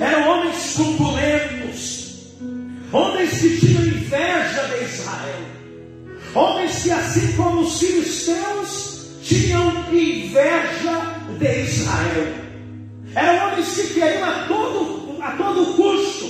eram 0.01 0.29
homens 0.29 0.75
truculentos, 0.75 2.17
homens 2.93 3.41
que 3.41 3.59
tinham 3.59 3.87
inveja 3.87 4.63
de 4.69 4.85
Israel, 4.85 5.47
homens 6.35 6.83
que, 6.83 6.91
assim 6.93 7.33
como 7.33 7.63
os 7.63 7.79
filisteus, 7.81 9.07
tinham 9.23 9.69
inveja 9.93 11.25
de 11.39 11.63
Israel. 11.63 12.35
Eram 13.15 13.49
homens 13.49 13.75
que 13.75 13.95
queriam 13.95 14.29
a 14.29 14.45
todo, 14.47 15.19
a 15.21 15.31
todo 15.33 15.75
custo 15.75 16.27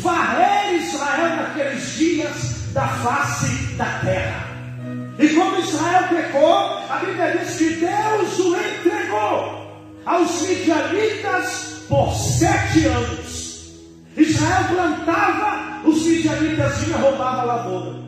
varrer 0.00 0.76
Israel 0.76 1.36
naqueles 1.36 1.96
dias 1.98 2.72
da 2.72 2.88
face 2.88 3.74
da 3.76 3.98
terra. 4.00 4.48
E 5.18 5.28
como 5.28 5.58
Israel 5.58 6.08
pecou, 6.08 6.54
a 6.88 7.02
Bíblia 7.04 7.36
diz 7.36 7.58
que 7.58 7.70
Deus 7.74 8.38
o 8.38 8.56
entregou 8.56 9.51
aos 10.04 10.42
midianitas 10.42 11.84
por 11.88 12.12
sete 12.14 12.86
anos. 12.86 13.72
Israel 14.16 14.64
plantava, 14.68 15.88
os 15.88 16.02
midianitas 16.02 16.78
vinham 16.78 17.00
roubar 17.00 17.40
a 17.40 17.44
lavoura. 17.44 18.02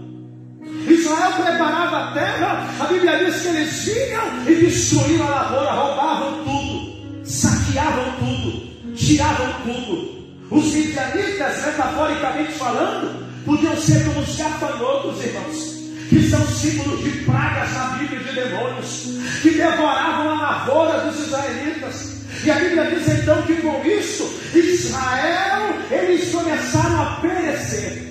Israel 0.88 1.32
preparava 1.32 1.98
a 1.98 2.12
terra, 2.12 2.68
a 2.80 2.84
Bíblia 2.86 3.24
diz 3.24 3.40
que 3.40 3.48
eles 3.48 3.84
vinham 3.84 4.46
e 4.46 4.54
destruíam 4.54 5.26
a 5.26 5.30
lavoura, 5.30 5.70
roubavam 5.72 6.44
tudo, 6.44 7.26
saqueavam 7.26 8.12
tudo, 8.18 8.94
tiravam 8.96 9.52
tudo. 9.64 10.14
Os 10.50 10.64
midianitas, 10.74 11.64
metaforicamente 11.64 12.52
falando, 12.52 13.24
podiam 13.46 13.76
ser 13.76 14.04
como 14.04 14.20
os 14.20 14.36
gafanhotos, 14.36 15.24
irmãos, 15.24 15.83
que 16.08 16.28
são 16.28 16.46
símbolos 16.46 17.02
de 17.02 17.10
pragas 17.24 17.72
na 17.72 17.84
Bíblia 17.98 18.20
de 18.20 18.32
demônios, 18.32 19.18
que 19.42 19.50
devoravam 19.50 20.30
a 20.30 20.40
lavoura 20.40 21.00
dos 21.00 21.26
israelitas. 21.26 22.14
E 22.44 22.50
a 22.50 22.54
Bíblia 22.54 22.90
diz 22.90 23.08
então 23.08 23.42
que 23.42 23.56
com 23.56 23.84
isso, 23.84 24.40
Israel, 24.54 25.74
eles 25.90 26.30
começaram 26.30 27.02
a 27.02 27.06
perecer, 27.20 28.02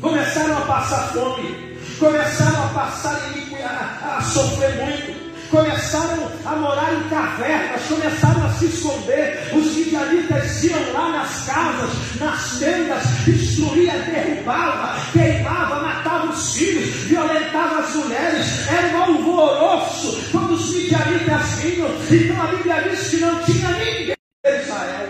começaram 0.00 0.58
a 0.58 0.60
passar 0.62 1.12
fome, 1.12 1.78
começaram 1.98 2.64
a 2.64 2.68
passar 2.68 3.32
a, 3.64 4.16
a 4.18 4.20
sofrer 4.22 4.74
muito 4.76 5.32
começaram 5.52 6.32
a 6.46 6.56
morar 6.56 6.94
em 6.94 7.08
cavernas, 7.10 7.82
começaram 7.86 8.46
a 8.46 8.52
se 8.54 8.64
esconder. 8.64 9.50
Os 9.52 9.76
midianitas 9.76 10.64
iam 10.64 10.92
lá 10.94 11.10
nas 11.10 11.44
casas, 11.44 11.90
nas 12.18 12.58
tendas, 12.58 13.02
destruía, 13.26 13.92
derrubava, 13.92 14.98
queimava, 15.12 15.82
os 16.32 16.54
filhos, 16.54 16.88
violentava 17.04 17.80
as 17.80 17.94
mulheres. 17.94 18.68
Era 18.68 18.96
um 18.96 19.02
alvoroço 19.02 20.30
quando 20.30 20.54
os 20.54 20.70
midianitas 20.74 21.52
vinham. 21.60 21.88
Então 22.10 22.42
a 22.42 22.46
Bíblia 22.46 22.88
diz 22.88 23.08
que 23.08 23.16
não 23.16 23.42
tinha 23.44 23.70
ninguém 23.70 24.16
em 24.46 24.60
Israel. 24.60 25.08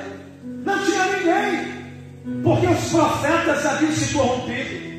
Não 0.64 0.84
tinha 0.84 1.06
ninguém. 1.16 2.42
Porque 2.42 2.66
os 2.66 2.90
profetas 2.90 3.66
haviam 3.66 3.92
se 3.92 4.14
corrompido. 4.14 4.92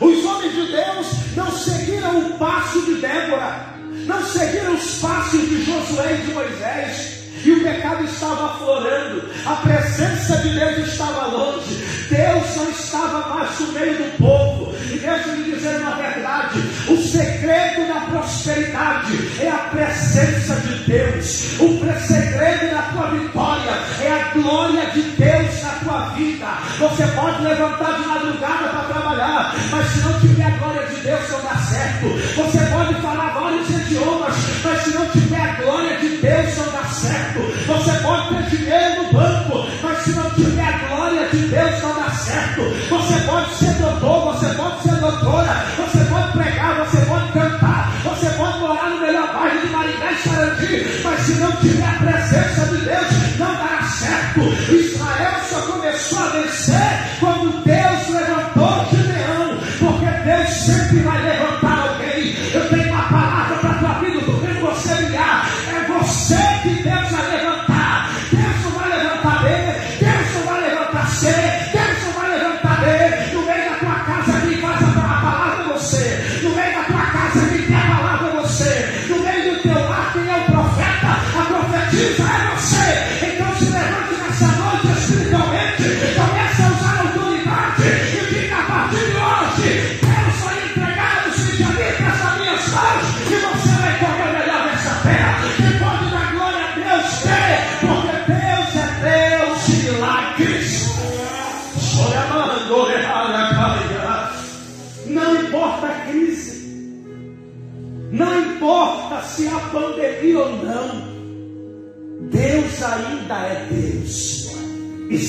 Os 0.00 0.24
homens 0.24 0.52
de 0.52 0.66
Deus 0.72 1.06
não 1.36 1.50
seguiram 1.50 2.18
o 2.18 2.38
passo 2.38 2.80
de 2.82 2.94
Débora 2.96 3.78
não 4.08 4.24
seguiram 4.24 4.74
os 4.74 5.00
passos 5.00 5.48
de 5.48 5.64
Josué 5.64 6.14
e 6.14 6.26
de 6.26 6.32
Moisés, 6.32 7.17
e 7.44 7.52
o 7.52 7.62
pecado 7.62 8.04
estava 8.04 8.46
aflorando, 8.46 9.24
a 9.46 9.54
presença 9.56 10.36
de 10.38 10.50
Deus 10.50 10.88
estava 10.88 11.26
longe, 11.26 11.74
Deus 12.10 12.56
não 12.56 12.70
estava 12.70 13.34
mais 13.34 13.60
no 13.60 13.72
meio 13.72 13.94
do 13.94 14.18
povo. 14.18 14.74
E 14.90 14.98
deixa 14.98 15.28
eu 15.28 15.36
lhe 15.36 15.52
dizer 15.52 15.80
uma 15.80 15.96
verdade: 15.96 16.58
o 16.88 16.96
segredo 16.96 17.92
da 17.92 18.00
prosperidade 18.00 19.40
é 19.40 19.48
a 19.48 19.68
presença 19.70 20.54
de 20.56 20.74
Deus, 20.84 21.60
o 21.60 21.78
segredo 22.06 22.70
da 22.74 22.82
tua 22.92 23.10
vitória 23.10 23.70
é 24.00 24.12
a 24.12 24.32
glória 24.32 24.86
de 24.92 25.02
Deus 25.02 25.62
na 25.62 25.70
tua 25.84 26.08
vida. 26.14 26.46
Você 26.78 27.06
pode 27.08 27.42
levantar 27.42 28.00
de 28.00 28.06
madrugada 28.06 28.68
para 28.68 28.82
trabalhar, 28.82 29.54
mas 29.70 29.86
se 29.88 30.00
não 30.00 30.20
tiver 30.20 30.44
a 30.44 30.50
glória 30.50 30.86
de 30.86 31.00
Deus, 31.00 31.30
não 31.30 31.42
dá 31.42 31.56
certo. 31.58 32.06
Você 32.36 32.58
pode 32.70 32.94
falar 33.02 33.34
vários 33.34 33.68
idiomas, 33.70 34.34
mas 34.64 34.82
se 34.82 34.90
não 34.90 35.06
tiver 35.10 35.40
a 35.40 35.62
glória 35.62 35.87
doutor, 43.78 44.34
você 44.34 44.54
pode 44.54 44.82
ser 44.82 44.96
doutora, 45.00 45.37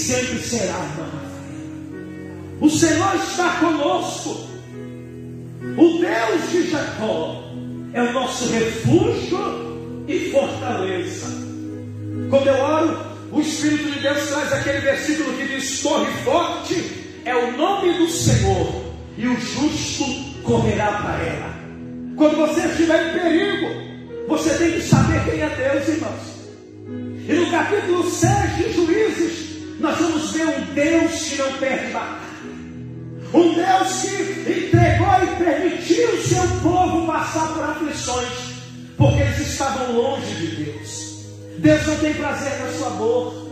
sempre 0.09 0.39
será, 0.39 0.63
irmã. 0.63 1.07
O 2.61 2.67
Senhor 2.69 3.15
está 3.15 3.57
conosco. 3.59 4.49
O 5.77 5.99
Deus 5.99 6.51
de 6.51 6.71
Jacó 6.71 7.43
é 7.93 8.01
o 8.01 8.11
nosso 8.11 8.51
refúgio 8.51 10.05
e 10.07 10.31
fortaleza. 10.31 11.27
Quando 12.29 12.47
eu 12.47 12.55
oro, 12.55 12.97
o 13.31 13.39
Espírito 13.39 13.91
de 13.91 13.99
Deus 13.99 14.27
traz 14.29 14.51
aquele 14.51 14.79
versículo 14.79 15.37
que 15.37 15.47
diz: 15.47 15.81
Torre 15.81 16.11
forte 16.23 16.83
é 17.23 17.35
o 17.35 17.55
nome 17.55 17.93
do 17.99 18.09
Senhor, 18.09 18.83
e 19.15 19.27
o 19.27 19.39
justo 19.39 20.05
correrá 20.43 20.91
para 20.93 21.23
ela. 21.23 21.59
Quando 22.15 22.35
você 22.35 22.65
estiver 22.67 23.09
em 23.09 23.19
perigo, 23.19 24.27
você 24.27 24.57
tem 24.57 24.71
que 24.71 24.81
saber 24.81 25.23
quem 25.25 25.41
é 25.41 25.49
Deus, 25.49 25.87
irmãos. 25.87 26.39
E 27.27 27.33
no 27.33 27.51
capítulo 27.51 28.09
6 28.09 28.55
de 28.57 28.73
Juízes, 28.73 29.48
nós 29.79 29.97
vamos 29.97 30.31
ver 30.31 30.47
um 30.47 30.61
Deus 30.73 31.21
que 31.23 31.37
não 31.37 31.53
perde 31.53 31.91
batalha. 31.93 32.29
Um 33.33 33.53
Deus 33.53 34.01
que 34.01 34.65
entregou 34.65 35.23
e 35.23 35.43
permitiu 35.43 36.09
o 36.09 36.21
seu 36.23 36.47
povo 36.61 37.05
passar 37.05 37.53
por 37.53 37.63
aflições, 37.63 38.27
porque 38.97 39.21
eles 39.21 39.39
estavam 39.39 39.91
longe 39.93 40.33
de 40.33 40.63
Deus. 40.63 41.25
Deus 41.59 41.85
não 41.85 41.95
tem 41.97 42.13
prazer 42.15 42.59
na 42.59 42.71
sua 42.73 42.89
dor. 42.91 43.49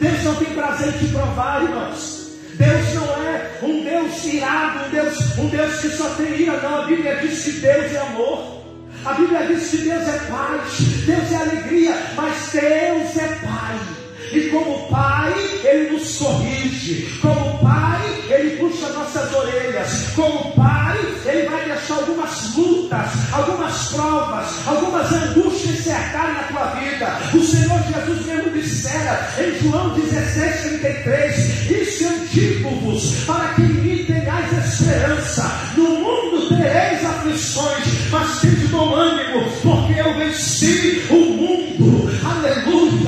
Deus 0.00 0.24
não 0.24 0.34
tem 0.36 0.54
prazer 0.54 0.88
em 0.88 0.98
te 0.98 1.12
provar, 1.12 1.62
irmãos. 1.62 2.30
Deus 2.54 2.94
não 2.94 3.22
é 3.22 3.50
um 3.62 3.84
Deus 3.84 4.24
irado, 4.24 4.86
um 4.86 4.90
Deus, 4.90 5.38
um 5.38 5.46
Deus 5.48 5.80
que 5.80 5.88
só 5.90 6.08
tem 6.14 6.40
ira, 6.40 6.60
não. 6.60 6.82
A 6.82 6.86
Bíblia 6.86 7.16
diz 7.16 7.44
que 7.44 7.52
Deus 7.52 7.92
é 7.92 7.98
amor. 7.98 8.60
A 9.04 9.14
Bíblia 9.14 9.46
diz 9.46 9.70
que 9.70 9.78
Deus 9.78 10.08
é 10.08 10.18
paz, 10.30 10.78
Deus 11.06 11.32
é 11.32 11.36
alegria, 11.36 11.94
mas 12.16 12.50
Deus 12.52 13.16
é 13.16 13.38
Pai. 13.42 13.99
E 14.32 14.48
como 14.50 14.86
Pai, 14.88 15.34
Ele 15.64 15.90
nos 15.90 16.18
corrige. 16.18 17.18
Como 17.20 17.58
Pai, 17.58 18.00
Ele 18.28 18.56
puxa 18.58 18.88
nossas 18.90 19.34
orelhas. 19.34 20.10
Como 20.14 20.52
Pai, 20.52 20.98
Ele 21.26 21.48
vai 21.48 21.64
deixar 21.64 21.94
algumas 21.94 22.54
lutas, 22.54 23.10
algumas 23.32 23.88
provas, 23.88 24.68
algumas 24.68 25.12
angústias 25.12 25.80
cercarem 25.80 26.34
na 26.34 26.42
tua 26.44 26.66
vida. 26.66 27.18
O 27.34 27.42
Senhor 27.42 27.82
Jesus 27.82 28.26
mesmo 28.26 28.50
dissera 28.52 29.28
em 29.38 29.58
João 29.62 29.94
16, 29.94 30.80
33: 30.80 31.70
Isso 31.70 32.04
eu 32.04 32.26
digo-vos, 32.28 33.24
para 33.26 33.54
que 33.54 33.62
em 33.62 33.74
mim 33.74 34.04
tenhais 34.04 34.52
esperança. 34.64 35.50
No 35.76 35.88
mundo 35.88 36.48
tereis 36.48 37.04
aflições, 37.04 38.10
mas 38.10 38.40
tende 38.40 38.66
bom 38.68 38.94
ânimo, 38.94 39.50
porque 39.62 40.00
eu 40.00 40.14
venci 40.14 41.02
o 41.10 41.14
mundo. 41.16 42.19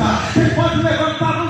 vida. 0.03 0.33
Você 0.33 0.55
pode 0.55 0.83
levantar 0.83 1.42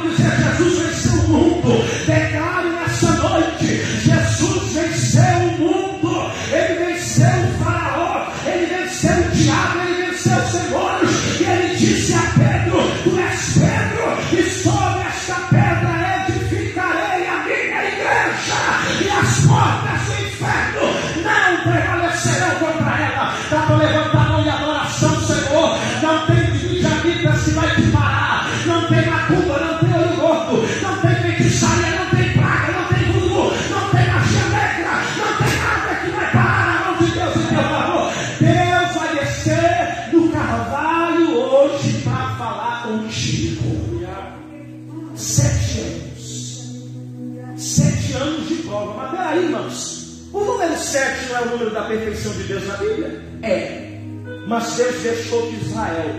perfeição 51.93 52.33
de 52.33 52.43
Deus 52.45 52.67
na 52.67 52.77
Bíblia? 52.77 53.23
É. 53.43 53.99
Mas 54.47 54.75
Deus 54.75 55.03
deixou 55.03 55.47
que 55.49 55.57
Israel 55.57 56.15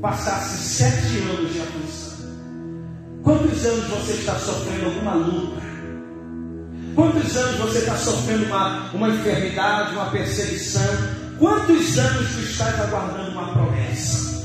passasse 0.00 0.58
sete 0.58 1.18
anos 1.30 1.52
de 1.52 1.60
aflição. 1.60 2.14
Quantos 3.22 3.64
anos 3.64 3.84
você 3.86 4.12
está 4.12 4.34
sofrendo 4.34 4.86
alguma 4.86 5.14
luta? 5.14 5.62
Quantos 6.94 7.36
anos 7.36 7.58
você 7.58 7.78
está 7.78 7.96
sofrendo 7.96 8.44
uma, 8.46 8.90
uma 8.92 9.08
enfermidade, 9.08 9.94
uma 9.94 10.10
perseguição? 10.10 10.82
Quantos 11.38 11.98
anos 11.98 12.30
você 12.30 12.50
está 12.50 12.66
aguardando 12.66 13.30
uma 13.30 13.52
promessa? 13.52 14.44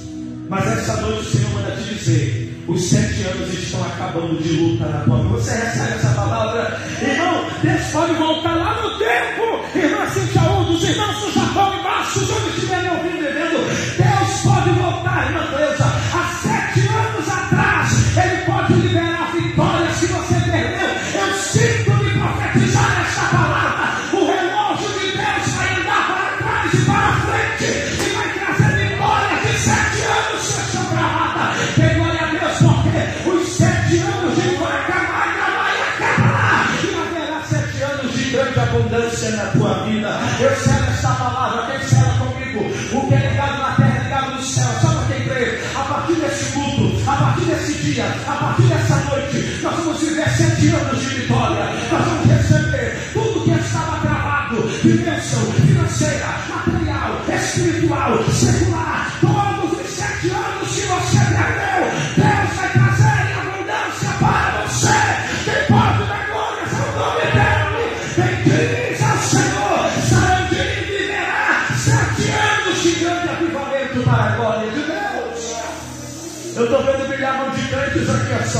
Mas 0.50 0.66
essa 0.66 0.98
noite 1.02 1.20
o 1.20 1.26
Senhor 1.26 1.52
manda 1.52 1.76
te 1.76 1.94
dizer: 1.94 2.64
os 2.68 2.82
sete 2.90 3.24
anos 3.24 3.54
estão 3.54 3.84
acabando 3.84 4.42
de 4.42 4.54
luta 4.54 4.86
na 4.86 5.00
tua 5.02 5.18
vida. 5.18 5.30
Você 5.30 5.52
recebe 5.52 5.94
essa 5.94 6.10
palavra? 6.14 6.80
Irmão, 7.02 7.46
Deus 7.62 7.82
pode 7.92 8.14
voltar 8.14 8.56
lá 8.56 8.82
no 8.82 8.98
tempo, 8.98 9.78
irmã 9.78 10.10
Eu 40.40 40.56
selo 40.56 40.86
esta 40.90 41.10
palavra, 41.10 41.72
quem 41.72 41.88
será 41.88 42.10
comigo? 42.18 42.60
O 42.94 43.08
que 43.08 43.14
é 43.14 43.30
ligado 43.30 43.58
na 43.60 43.76
terra 43.76 44.00
é 44.00 44.04
ligado 44.04 44.36
no 44.36 44.42
céu. 44.44 44.70
Só 44.82 44.94
para 44.94 45.14
quem 45.14 45.28
crê, 45.28 45.60
a 45.76 45.84
partir 45.84 46.14
desse 46.14 46.52
culto, 46.54 47.10
a 47.10 47.16
partir 47.16 47.46
desse 47.46 47.74
dia, 47.74 48.06
a 48.28 48.32
partir 48.32 48.64
dessa 48.64 48.96
noite, 49.10 49.60
nós 49.62 49.76
vamos 49.76 50.02
viver 50.02 50.30
sete 50.30 50.68
anos 50.70 51.00
de 51.00 51.10
vitória. 51.16 51.66
Nós 51.92 52.06
vamos 52.06 52.28
receber 52.28 53.12
tudo 53.14 53.44
que 53.44 53.52
estava 53.52 54.00
travado 54.00 54.68
de 54.82 54.94
bênção 54.94 55.52
financeira, 55.54 56.28
material, 56.50 57.22
espiritual, 57.30 58.24
secular. 58.32 58.89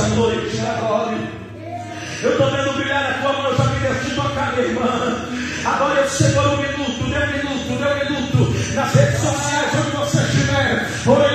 essa 0.00 0.14
noite, 0.14 0.56
Glória. 0.56 1.18
Eu 2.22 2.32
estou 2.32 2.50
vendo 2.50 2.72
brilhar 2.74 3.10
a 3.10 3.14
tua 3.14 3.32
mão, 3.32 3.50
eu 3.50 3.56
já 3.56 3.64
vi 3.64 3.80
Deus 3.80 4.04
te 4.04 4.14
tocar, 4.14 4.52
minha 4.52 4.68
irmã. 4.68 5.28
Agora 5.64 6.00
eu 6.00 6.08
sei 6.08 6.32
por 6.32 6.46
um 6.46 6.56
minuto, 6.56 7.04
deu 7.04 7.20
um 7.20 7.32
minuto, 7.32 7.78
deu 7.78 7.88
um 7.88 8.20
minuto. 8.20 8.74
Nas 8.74 8.94
redes 8.94 9.20
sociais, 9.20 9.70
onde 9.74 9.96
você 9.96 10.18
estiver, 10.18 10.86
oi, 11.06 11.29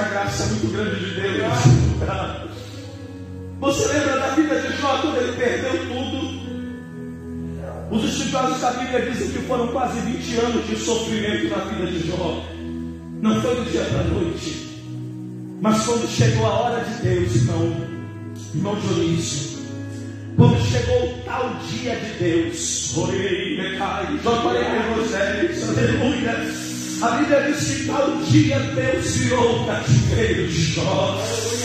uma 0.00 0.08
graça 0.08 0.46
muito 0.46 0.72
grande 0.72 1.04
de 1.04 1.20
Deus. 1.20 1.52
Você 3.60 3.92
lembra 3.92 4.18
da 4.18 4.28
vida 4.28 4.60
de 4.60 4.80
Jó 4.80 4.98
quando 5.02 5.16
ele 5.18 5.32
perdeu 5.36 5.72
tudo? 5.88 6.40
Os 7.90 8.04
estudiosos 8.04 8.60
da 8.60 8.70
Bíblia 8.72 9.10
dizem 9.10 9.30
que 9.30 9.46
foram 9.46 9.68
quase 9.68 10.00
20 10.00 10.36
anos 10.38 10.66
de 10.66 10.76
sofrimento 10.76 11.50
na 11.50 11.64
vida 11.64 11.86
de 11.86 12.08
Jó. 12.08 12.42
Não 13.20 13.42
foi 13.42 13.56
do 13.56 13.70
dia 13.70 13.82
para 13.82 14.00
a 14.00 14.04
noite. 14.04 14.70
Mas 15.60 15.84
quando 15.84 16.08
chegou 16.08 16.46
a 16.46 16.50
hora 16.50 16.84
de 16.84 17.02
Deus, 17.02 17.36
irmão, 17.36 17.76
irmão 18.54 18.76
Dionísio, 18.76 19.60
quando 20.36 20.58
chegou 20.62 21.10
o 21.10 21.22
tal 21.24 21.54
dia 21.68 21.96
de 21.96 22.12
Deus, 22.18 22.96
orei, 22.96 23.56
decai, 23.56 24.18
jogarei 24.22 24.94
Moisés, 24.94 25.68
aleluia. 25.68 26.69
A 27.02 27.12
Bíblia 27.12 27.40
diz 27.50 27.64
que 27.64 27.86
tal 27.86 28.14
dia 28.24 28.58
Deus 28.58 29.16
virou 29.16 29.62
o 29.62 29.66
cativeiro 29.66 30.46
de 30.48 30.74
Jó. 30.74 31.18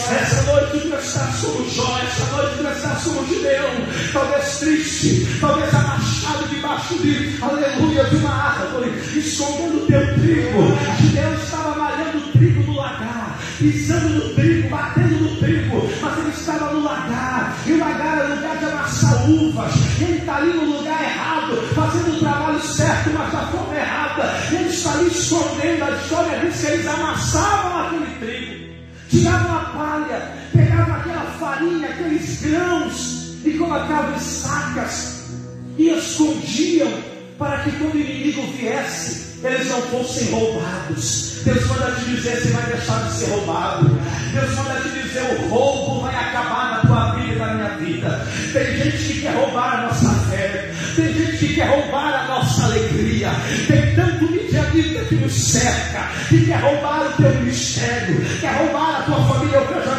Essa 0.09 0.43
noite 0.43 0.79
tu 0.79 0.95
estás 0.95 1.41
como 1.41 1.69
Jó, 1.69 1.99
essa 1.99 2.35
noite 2.37 2.57
tu 2.57 2.67
estás 2.67 3.03
como 3.03 3.27
Gideão, 3.27 3.71
talvez 4.13 4.59
triste, 4.59 5.27
talvez 5.41 5.73
amachado 5.73 6.47
debaixo 6.47 6.97
de, 6.99 7.37
aleluia, 7.41 8.05
de 8.05 8.15
uma 8.15 8.33
árvore, 8.33 8.91
escondendo 9.13 9.83
o 9.83 9.87
teu 9.87 10.13
trigo. 10.13 10.61
Gideão 11.01 11.33
estava 11.33 11.75
malhando 11.75 12.17
o 12.17 12.31
trigo 12.31 12.63
no 12.63 12.77
lagar, 12.77 13.24
pisando 13.57 14.09
no 14.09 14.33
trigo, 14.33 14.69
batendo 14.69 15.15
no 15.15 15.35
trigo, 15.37 15.89
mas 16.01 16.17
ele 16.19 16.29
estava 16.29 16.73
no 16.73 16.83
lagar, 16.83 17.57
e 17.65 17.71
o 17.71 17.79
lagar 17.79 18.17
era 18.17 18.35
lugar 18.35 18.57
de 18.57 18.65
amassar 18.65 19.29
uvas, 19.29 19.73
ele 20.01 20.17
está 20.17 20.35
ali 20.37 20.53
no 20.53 20.77
lugar 20.77 21.01
errado, 21.01 21.55
fazendo 21.73 22.15
o 22.15 22.19
trabalho 22.19 22.59
certo, 22.61 23.09
mas 23.11 23.31
da 23.31 23.47
forma 23.47 23.75
errada, 23.75 24.33
ele 24.51 24.69
está 24.69 24.91
ali 24.93 25.07
escondendo, 25.07 25.83
a 25.83 25.91
história 25.91 26.39
diz 26.39 26.61
que 26.61 26.67
eles 26.67 26.87
amassavam 26.87 27.87
aquele 27.87 28.15
trigo, 28.19 28.73
tiravam 29.09 29.55
a 29.55 29.59
palha, 29.59 30.33
pegavam 30.51 30.95
aquela 30.95 31.25
farinha, 31.39 31.89
aqueles 31.89 32.41
grãos, 32.41 33.35
e 33.45 33.51
colocavam 33.51 34.15
em 34.15 34.19
sacas, 34.19 35.29
e 35.77 35.89
escondiam, 35.89 36.91
para 37.37 37.59
que 37.59 37.71
quando 37.71 37.95
o 37.95 37.99
inimigo 37.99 38.41
viesse, 38.53 39.34
eles 39.47 39.67
não 39.67 39.81
fossem 39.83 40.31
roubados. 40.31 41.41
Deus 41.45 41.67
manda 41.67 41.91
te 41.91 42.05
dizer, 42.05 42.41
você 42.41 42.49
vai 42.49 42.65
deixar 42.65 43.03
de 43.03 43.13
ser 43.13 43.29
roubado. 43.29 43.89
Deus 44.33 44.55
manda 44.55 44.81
te 44.81 44.89
dizer, 44.89 45.21
o 45.21 45.49
roubo 45.49 46.01
vai 46.01 46.15
acabar 46.15 46.71
na 46.71 46.79
tua 46.81 47.15
vida 47.15 47.33
e 47.33 47.37
na 47.37 47.53
minha 47.53 47.69
vida. 47.77 48.27
Tem 48.51 48.77
gente 48.77 48.97
que 48.97 49.21
quer 49.21 49.35
roubar 49.35 49.75
a 49.75 49.81
nossa 49.83 50.09
fé. 50.29 50.71
Tem 50.95 51.13
gente 51.13 51.37
que 51.37 51.53
quer 51.53 51.69
roubar 51.69 52.13
a 52.13 52.27
nossa 52.27 52.63
alegria. 52.65 53.29
Tem 53.67 53.95
tanto 53.95 54.31
midianita 54.31 55.05
que 55.05 55.15
nos 55.15 55.33
cerca, 55.33 56.09
que 56.29 56.45
quer 56.45 56.59
roubar 56.61 57.05
o 57.05 57.21
teu 57.21 57.33
ministério, 57.35 58.25
quer 58.41 58.55
roubar 58.57 59.01
a 59.01 59.03
tua 59.03 59.27
família. 59.27 59.57
Eu 59.57 59.67
vejo 59.67 59.89
a 59.89 59.95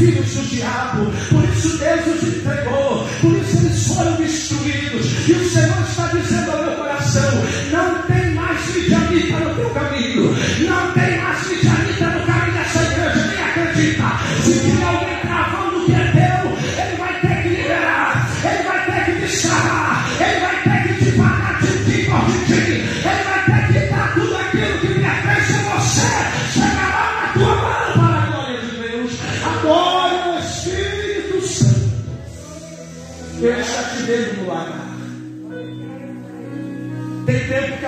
filhos 0.00 0.34
do 0.34 0.42
diabo. 0.48 1.12
Por 1.28 1.44
isso 1.44 1.76
Deus 1.76 2.06
os 2.06 2.28
entregou. 2.28 3.06
Por 3.20 3.36
isso 3.36 3.58
eles 3.58 3.86
foram 3.86 4.16
destruídos. 4.16 5.09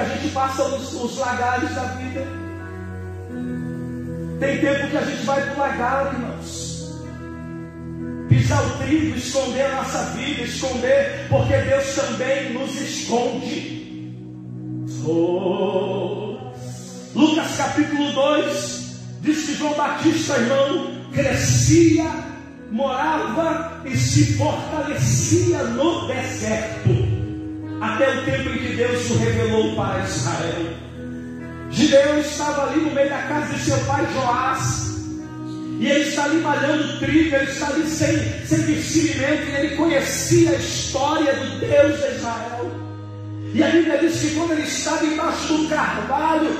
A 0.02 0.04
gente 0.04 0.32
passa 0.32 0.64
os, 0.64 0.92
os 0.94 1.18
lagares 1.18 1.74
da 1.74 1.84
vida. 1.84 2.26
Tem 4.40 4.58
tempo 4.58 4.90
que 4.90 4.96
a 4.96 5.02
gente 5.02 5.24
vai 5.24 5.40
para 5.42 5.54
o 5.54 5.58
lagar, 5.58 6.14
irmãos. 6.14 6.72
Pisar 8.28 8.66
o 8.66 8.78
trigo, 8.78 9.16
esconder 9.16 9.66
a 9.66 9.76
nossa 9.76 10.04
vida, 10.16 10.42
esconder, 10.42 11.26
porque 11.28 11.56
Deus 11.56 11.94
também 11.94 12.52
nos 12.52 12.74
esconde. 12.80 13.82
Oh. 15.06 16.38
Lucas 17.14 17.56
capítulo 17.56 18.12
2 18.12 18.82
diz 19.20 19.46
que 19.46 19.54
João 19.54 19.74
Batista, 19.74 20.36
irmão, 20.36 20.90
crescia, 21.12 22.10
morava 22.70 23.82
e 23.84 23.96
se 23.96 24.36
fortalecia 24.38 25.62
no 25.64 26.08
deserto, 26.08 26.90
até 27.82 28.08
o 28.08 28.24
tempo 28.24 28.48
em 28.50 28.58
que 28.58 28.76
Deus 28.76 29.10
o 29.10 29.18
revelou 29.18 29.74
para 29.74 30.04
Israel. 30.04 30.66
Gideão 31.68 32.18
estava 32.20 32.70
ali 32.70 32.80
no 32.80 32.92
meio 32.92 33.10
da 33.10 33.22
casa 33.22 33.54
de 33.54 33.60
seu 33.60 33.76
pai 33.78 34.06
Joás, 34.12 34.92
e 35.80 35.86
ele 35.88 36.08
está 36.08 36.24
ali 36.24 36.36
malhando 36.36 37.00
trigo, 37.00 37.34
ele 37.34 37.50
está 37.50 37.66
ali 37.66 37.84
sem, 37.88 38.16
sem 38.46 38.62
discernimento, 38.66 39.48
e 39.48 39.54
ele 39.56 39.76
conhecia 39.76 40.50
a 40.50 40.54
história 40.54 41.34
do 41.34 41.58
Deus 41.58 41.98
de 41.98 42.16
Israel. 42.18 42.70
E 43.52 43.64
a 43.64 43.68
Bíblia 43.68 43.98
diz 43.98 44.20
que 44.20 44.34
quando 44.36 44.52
ele 44.52 44.62
estava 44.62 45.04
embaixo 45.04 45.52
do 45.52 45.68
carvalho, 45.68 46.56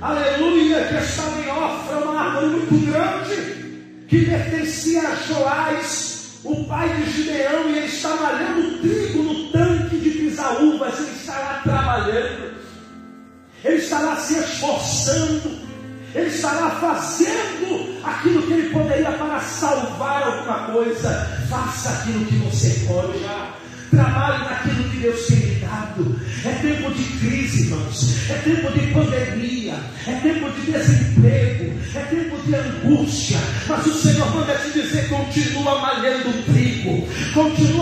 aleluia, 0.00 0.84
que 0.84 0.94
estava 0.94 1.40
em 1.40 1.50
Ofra, 1.50 1.96
uma 1.96 2.20
árvore 2.20 2.46
muito 2.46 2.92
grande, 2.92 4.06
que 4.06 4.24
pertencia 4.24 5.02
a 5.02 5.16
Joás, 5.16 6.38
o 6.44 6.64
pai 6.66 6.88
de 6.90 7.10
Gideão, 7.10 7.68
e 7.70 7.78
ele 7.78 7.86
está 7.86 8.14
malhando 8.14 8.78
trigo 8.78 9.22
no 9.24 9.50
tanque 9.50 9.79
pisar 10.40 10.62
uvas, 10.62 10.98
ele 10.98 11.10
está 11.10 11.38
lá 11.38 11.60
trabalhando, 11.62 12.52
ele 13.62 13.76
está 13.76 14.00
lá 14.00 14.16
se 14.16 14.38
esforçando, 14.38 15.50
ele 16.14 16.28
está 16.28 16.52
lá 16.52 16.70
fazendo 16.80 18.00
aquilo 18.02 18.42
que 18.42 18.52
ele 18.52 18.70
poderia 18.70 19.12
para 19.12 19.40
salvar 19.40 20.22
alguma 20.22 20.72
coisa. 20.72 21.10
Faça 21.48 21.90
aquilo 21.90 22.24
que 22.24 22.36
você 22.36 22.86
pode. 22.86 23.20
Trabalhe 23.90 24.44
naquilo 24.44 24.88
que 24.88 24.96
Deus 24.98 25.26
tem 25.26 25.58
dado. 25.58 26.20
É 26.44 26.52
tempo 26.62 26.92
de 26.92 27.04
crise, 27.18 27.64
irmãos. 27.64 28.30
É 28.30 28.34
tempo 28.34 28.72
de 28.72 28.86
pandemia. 28.92 29.74
É 30.06 30.12
tempo 30.22 30.50
de 30.50 30.72
desemprego. 30.72 31.72
É 31.94 32.00
tempo 32.02 32.36
de 32.42 32.54
angústia. 32.54 33.38
Mas 33.68 33.86
o 33.86 33.94
Senhor 33.94 34.32
manda 34.32 34.54
te 34.54 34.70
dizer: 34.70 35.08
continua 35.08 35.80
malhando 35.80 36.30
o 36.30 36.42
trigo. 36.44 37.08
Continua 37.34 37.79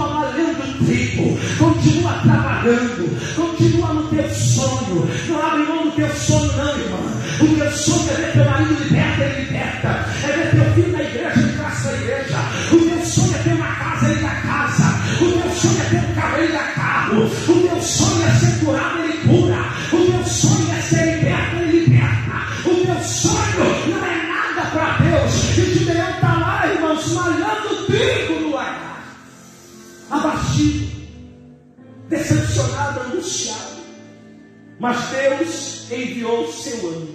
Sonho 7.98 8.10
é 8.12 8.14
ver 8.14 8.32
teu 8.32 8.44
marido 8.44 8.74
liberta 8.84 9.24
e 9.24 9.40
liberta. 9.40 9.88
É 10.22 10.32
ver 10.32 10.50
teu 10.50 10.74
filho 10.74 10.92
na 10.92 11.02
igreja 11.02 11.40
e 11.40 11.52
graça 11.56 11.90
na 11.90 11.98
igreja. 11.98 12.38
O 12.70 12.78
teu 12.78 13.04
sonho 13.04 13.34
é 13.34 13.38
ter 13.42 13.54
uma 13.54 13.74
casa 13.74 14.12
e 14.12 14.16
da 14.16 14.30
casa. 14.30 14.84
O 15.20 15.32
teu 15.32 15.50
sonho 15.50 15.80
é 15.80 15.84
ter 15.84 15.96
um 15.96 16.14
carro 16.14 16.44
e 16.44 16.52
da 16.52 16.62
carro. 16.62 17.24
O 17.24 17.68
teu 17.68 17.82
sonho 17.82 18.22
é 18.22 18.30
ser 18.38 18.64
curado 18.64 19.04
e 19.04 19.12
cura. 19.26 19.64
O 19.92 20.12
teu 20.12 20.24
sonho 20.24 20.72
é 20.76 20.80
ser 20.80 21.16
liberto 21.16 21.56
e 21.56 21.80
liberta. 21.80 22.70
O 22.70 22.86
teu 22.86 23.02
sonho 23.02 23.88
não 23.88 24.06
é 24.06 24.26
nada 24.28 24.70
para 24.70 24.98
Deus. 24.98 25.58
E 25.58 25.78
Gideão 25.78 26.10
está 26.10 26.34
lá, 26.38 26.66
irmãos, 26.72 27.12
malhando 27.14 27.86
trigo 27.86 28.40
no 28.42 28.50
lagar. 28.52 29.02
Abatido, 30.08 30.88
decepcionado, 32.08 33.00
angustiado. 33.00 33.78
Mas 34.78 34.96
Deus 35.08 35.90
enviou 35.90 36.44
o 36.44 36.52
seu 36.52 36.76
anjo. 36.90 37.07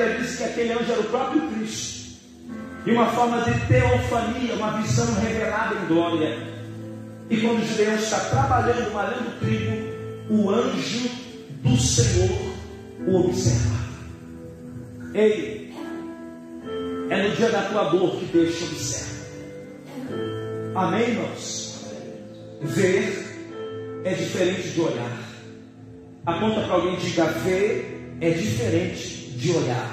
Os 0.00 0.06
Bíblia 0.06 0.18
dizem 0.18 0.36
que 0.36 0.44
aquele 0.44 0.72
anjo 0.72 0.92
era 0.92 1.00
o 1.00 1.04
próprio 1.04 1.42
Cristo. 1.50 2.00
E 2.86 2.90
uma 2.92 3.06
forma 3.08 3.42
de 3.42 3.66
teofania, 3.66 4.54
uma 4.54 4.80
visão 4.80 5.14
revelada 5.14 5.74
em 5.74 5.86
glória. 5.86 6.38
E 7.28 7.36
quando 7.36 7.66
Gideão 7.66 7.96
está 7.96 8.20
trabalhando, 8.20 8.92
malhando 8.92 9.38
trigo, 9.38 9.76
o 10.30 10.50
anjo 10.50 11.10
do 11.62 11.76
Senhor 11.76 12.30
o 13.06 13.16
observa. 13.16 13.80
Ei, 15.12 15.74
é 17.10 17.28
no 17.28 17.36
dia 17.36 17.50
da 17.50 17.62
tua 17.62 17.84
dor 17.90 18.16
que 18.16 18.24
Deus 18.26 18.56
te 18.56 18.64
observa. 18.64 19.10
Amém, 20.76 21.10
irmãos? 21.10 21.84
Ver 22.62 24.00
é 24.04 24.14
diferente 24.14 24.68
de 24.68 24.80
olhar. 24.80 25.18
Aponta 26.24 26.62
para 26.62 26.74
alguém 26.74 26.94
e 26.94 26.96
diga: 26.98 27.26
ver 27.26 28.16
é 28.20 28.30
diferente 28.30 29.19
de 29.40 29.52
olhar. 29.52 29.90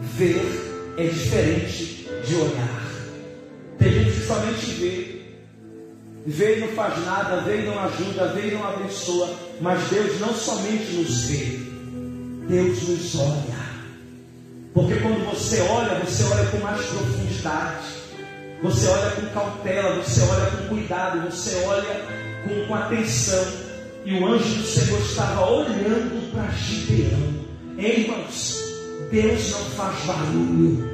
Ver 0.00 0.94
é 0.98 1.06
diferente 1.06 2.08
de 2.26 2.34
olhar. 2.34 2.82
Tem 3.78 3.92
gente 3.92 4.12
que 4.12 4.26
somente 4.26 4.66
vê. 4.72 5.20
Vê 6.26 6.58
e 6.58 6.60
não 6.60 6.68
faz 6.68 7.02
nada, 7.04 7.40
vê 7.42 7.62
e 7.62 7.66
não 7.66 7.78
ajuda, 7.78 8.32
vê 8.34 8.48
e 8.48 8.50
não 8.50 8.68
abençoa. 8.68 9.30
Mas 9.60 9.88
Deus 9.88 10.20
não 10.20 10.34
somente 10.34 10.92
nos 10.92 11.24
vê, 11.24 11.58
Deus 12.48 12.88
nos 12.88 13.14
olha. 13.14 13.70
Porque 14.74 14.96
quando 14.96 15.24
você 15.30 15.60
olha, 15.62 15.98
você 16.00 16.22
olha 16.24 16.46
com 16.50 16.58
mais 16.58 16.84
profundidade. 16.86 18.00
Você 18.62 18.88
olha 18.88 19.10
com 19.12 19.26
cautela, 19.28 20.02
você 20.02 20.20
olha 20.20 20.50
com 20.50 20.68
cuidado, 20.68 21.30
você 21.30 21.64
olha 21.64 22.02
com, 22.44 22.66
com 22.66 22.74
atenção. 22.74 23.46
E 24.04 24.14
o 24.14 24.26
anjo 24.26 24.56
do 24.56 24.66
Senhor 24.66 25.00
estava 25.00 25.50
olhando 25.50 26.30
para 26.32 26.50
Gideão. 26.52 27.40
Irmãos, 27.78 28.69
Deus 29.10 29.50
não 29.50 29.64
faz 29.70 30.04
barulho. 30.04 30.88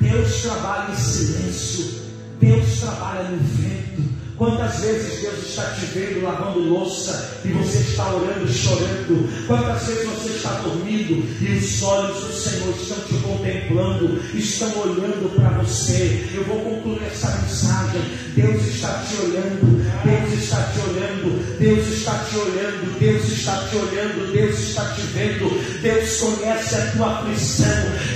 Deus 0.00 0.42
trabalha 0.42 0.92
em 0.92 0.96
silêncio. 0.96 2.02
Deus 2.40 2.80
trabalha 2.80 3.28
no 3.28 3.38
vento. 3.38 4.21
Quantas 4.42 4.80
vezes 4.80 5.20
Deus 5.20 5.46
está 5.50 5.62
te 5.66 5.86
vendo 5.94 6.24
lavando 6.24 6.58
louça 6.58 7.38
e 7.44 7.48
você 7.52 7.78
está 7.78 8.12
orando 8.12 8.44
e 8.44 8.52
chorando? 8.52 9.46
Quantas 9.46 9.86
vezes 9.86 10.04
você 10.08 10.30
está 10.30 10.50
dormindo 10.54 11.24
e 11.40 11.58
os 11.58 11.82
olhos 11.84 12.24
do 12.24 12.32
Senhor 12.32 12.74
estão 12.74 12.98
te 13.06 13.14
contemplando, 13.22 14.20
estão 14.34 14.80
olhando 14.80 15.32
para 15.36 15.50
você? 15.62 16.28
Eu 16.34 16.42
vou 16.42 16.58
concluir 16.58 17.04
essa 17.04 17.30
mensagem. 17.40 18.02
Deus 18.34 18.66
está 18.66 19.04
te 19.06 19.22
olhando, 19.22 19.84
Deus 20.02 20.42
está 20.42 20.62
te 20.72 20.80
olhando, 20.90 21.58
Deus 21.60 21.86
está 21.86 22.18
te 22.24 22.36
olhando, 22.36 22.98
Deus 22.98 23.28
está 23.28 23.68
te 23.68 23.76
olhando, 23.76 24.32
Deus 24.32 24.58
está 24.58 24.84
te 24.86 25.02
vendo, 25.02 25.80
Deus 25.82 26.16
conhece 26.16 26.74
a 26.74 26.86
tua 26.92 27.18
aflição, 27.18 27.66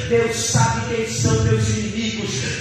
Deus 0.08 0.36
sabe 0.36 0.96
quem 0.96 1.08
são 1.08 1.46
teus 1.46 1.68
inimigos, 1.68 1.95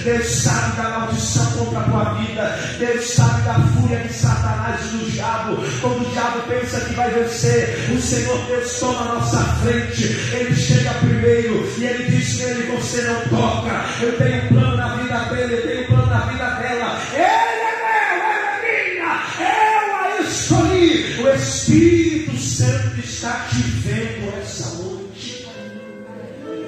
Deus 0.06 0.24
sabe 0.24 0.76
da 0.76 0.88
maldição 0.88 1.50
contra 1.50 1.80
a 1.80 1.82
tua 1.82 2.14
vida, 2.14 2.58
Deus 2.78 3.10
sabe 3.10 3.42
da 3.42 3.54
fúria 3.54 3.98
de 3.98 4.12
Satanás 4.12 4.80
e 4.80 4.96
do 4.98 5.10
diabo. 5.10 5.56
Quando 5.80 6.06
o 6.06 6.10
diabo 6.12 6.42
pensa 6.42 6.78
que 6.78 6.94
vai 6.94 7.10
vencer, 7.10 7.90
o 7.92 8.00
Senhor 8.00 8.38
Deus 8.46 8.78
toma 8.78 9.00
a 9.00 9.14
nossa 9.16 9.38
frente. 9.64 10.04
Ele 10.32 10.54
chega 10.54 10.94
primeiro 11.00 11.68
e 11.76 11.84
ele 11.84 12.04
diz 12.04 12.38
nele: 12.38 12.76
Você 12.76 13.02
não 13.02 13.20
toca. 13.22 13.84
Eu 14.00 14.16
tenho 14.16 14.44
um 14.44 14.48
plano 14.48 14.76
na 14.76 14.94
vida 14.94 15.18
dele, 15.34 15.54
eu 15.54 15.62
tenho 15.62 15.82
um 15.82 15.86
plano 15.86 16.06
na 16.06 16.20
vida 16.20 16.50
dela. 16.50 17.00
Ele 17.12 17.22
é 17.22 17.74
meu, 17.82 18.22
ela 18.22 18.46
é 18.46 18.94
minha. 18.94 19.22
Eu 19.40 19.96
a 19.96 20.20
escolhi. 20.22 21.20
O 21.20 21.28
Espírito 21.34 22.38
Santo 22.38 23.00
está 23.00 23.44
te 23.50 23.56
vendo 23.56 24.32
essa 24.40 24.68
noite. 24.84 25.48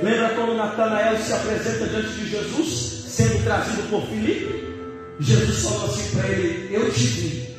Lembra 0.03 0.31
quando 0.31 0.57
Natanael 0.57 1.16
se 1.18 1.33
apresenta 1.33 1.87
diante 1.87 2.09
de 2.09 2.31
Jesus, 2.31 2.98
sendo 3.18 3.42
trazido 3.42 3.83
por 3.90 4.07
Filipe? 4.07 4.64
Jesus 5.18 5.62
falou 5.64 5.87
assim 5.87 6.16
para 6.16 6.28
ele: 6.28 6.72
Eu 6.72 6.88
te 6.92 7.00
vi 7.00 7.57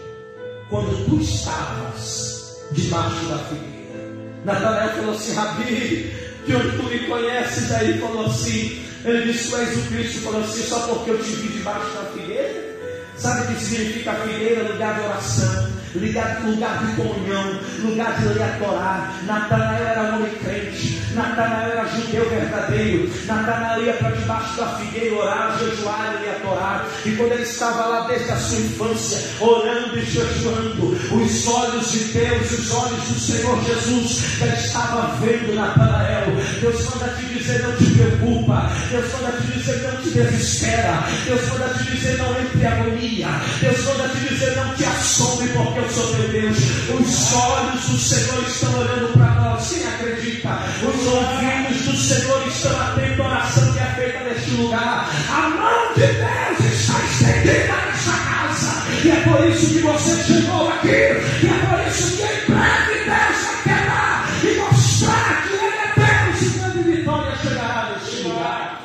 quando 0.69 1.05
tu 1.05 1.19
estavas 1.19 2.61
debaixo 2.71 3.25
da 3.25 3.37
figueira. 3.39 4.15
Natanael 4.45 4.89
falou 4.91 5.15
assim: 5.15 5.33
Rabi, 5.33 6.13
que 6.45 6.53
tu 6.53 6.83
me 6.83 6.99
conheces? 7.07 7.71
Aí 7.73 7.99
falou 7.99 8.27
assim: 8.27 8.85
Ele 9.03 9.33
disse: 9.33 9.49
Tu 9.49 9.57
és 9.57 9.77
o 9.77 9.81
Cristo. 9.89 10.19
Falou 10.21 10.41
assim: 10.41 10.63
Só 10.63 10.79
porque 10.87 11.11
eu 11.11 11.21
te 11.21 11.31
vi 11.31 11.57
debaixo 11.57 11.91
da 11.91 12.05
figueira. 12.13 12.69
Sabe 13.17 13.41
o 13.41 13.55
que 13.55 13.61
significa 13.61 14.13
figueira? 14.13 14.71
Lugar 14.71 14.95
de 14.95 15.01
oração 15.01 15.78
lugar, 15.95 16.41
lugar 16.45 16.86
de 16.86 16.95
comunhão, 16.95 17.60
lugar 17.84 18.19
de 18.19 18.28
ler 18.28 18.43
a 18.43 18.47
Torá. 18.60 19.13
Natanael 19.25 19.88
era 19.88 20.15
homem 20.15 20.32
crente, 20.36 21.02
Natanael 21.13 21.71
era 21.71 21.88
judeu 21.88 22.30
verdadeiro. 22.30 23.12
Natanael 23.25 23.84
ia 23.84 23.93
para 23.93 24.12
debaixo 24.12 24.58
da 24.58 24.67
figueira 24.75 25.15
orar, 25.15 25.58
jejuar 25.60 26.15
e 26.15 26.23
ler 26.23 26.41
a. 26.45 26.86
E 27.06 27.12
quando 27.15 27.32
ele 27.32 27.43
estava 27.43 27.86
lá 27.88 28.08
desde 28.08 28.32
a 28.32 28.38
sua 28.38 28.60
infância, 28.60 29.19
orando 29.39 29.97
e 29.97 30.06
jejuando, 30.06 30.97
os 31.12 31.47
olhos 31.47 31.91
de 31.91 31.99
Deus, 31.99 32.52
os 32.52 32.71
olhos 32.71 33.08
do 33.08 33.19
Senhor 33.19 33.63
Jesus, 33.63 34.21
já 34.39 34.47
estava 34.47 35.15
vendo 35.17 35.56
Natanael. 35.56 36.28
Deus 36.62 36.86
manda 36.86 37.13
te 37.13 37.25
dizer: 37.25 37.63
não 37.63 37.75
te 37.75 37.86
preocupa. 37.86 38.71
Deus 38.91 39.06
manda 39.13 39.38
te 39.38 39.47
dizer: 39.47 39.82
não 39.84 40.02
te 40.02 40.10
desespera. 40.10 41.04
Deus 41.25 41.47
manda 41.49 41.73
te 41.73 41.84
dizer: 41.91 42.17
não 42.17 42.39
entre 42.39 42.65
agonia. 42.65 43.28
Deus 43.62 43.84
manda 43.86 44.10
te 44.10 44.19
dizer: 44.28 44.56
não 44.56 44.75
te 44.75 44.86
assombre, 44.86 45.47
porque 45.49 45.78
teu 45.87 46.29
Deus. 46.29 46.57
Os 46.89 47.33
olhos 47.33 47.81
do 47.85 47.97
Senhor 47.97 48.43
estão 48.47 48.79
olhando 48.79 49.13
para 49.13 49.31
nós. 49.35 49.69
Quem 49.69 49.87
acredita? 49.87 50.59
Os 50.81 51.07
ouvidos 51.07 51.85
do 51.85 51.97
Senhor 51.97 52.47
estão 52.47 52.81
atentos 52.81 53.19
à 53.19 53.29
oração 53.29 53.73
que 53.73 53.79
é 53.79 53.85
feita 53.95 54.19
neste 54.25 54.51
lugar. 54.51 55.09
A 55.29 55.49
mão 55.49 55.93
de 55.93 56.01
Deus 56.01 56.73
está 56.73 56.99
estendida 57.03 57.73
nessa 57.85 58.11
casa. 58.11 58.83
E 59.03 59.11
é 59.11 59.15
por 59.21 59.47
isso 59.47 59.73
que 59.73 59.79
você 59.79 60.23
chegou 60.23 60.69
aqui. 60.69 60.87
E 60.87 61.47
é 61.47 61.65
por 61.65 61.87
isso 61.87 62.17
que 62.17 62.23
em 62.23 62.53
breve 62.53 62.93
Deus 63.05 63.37
vai 63.45 63.63
quebrar 63.63 64.29
e 64.43 64.55
mostrar 64.57 65.47
que 65.47 65.53
Ele 65.53 65.65
é 65.65 66.31
Deus. 66.31 66.41
E 66.41 66.59
grande 66.59 66.91
vitória 66.91 67.35
chegará 67.37 67.95
neste 67.95 68.27
lugar. 68.27 68.81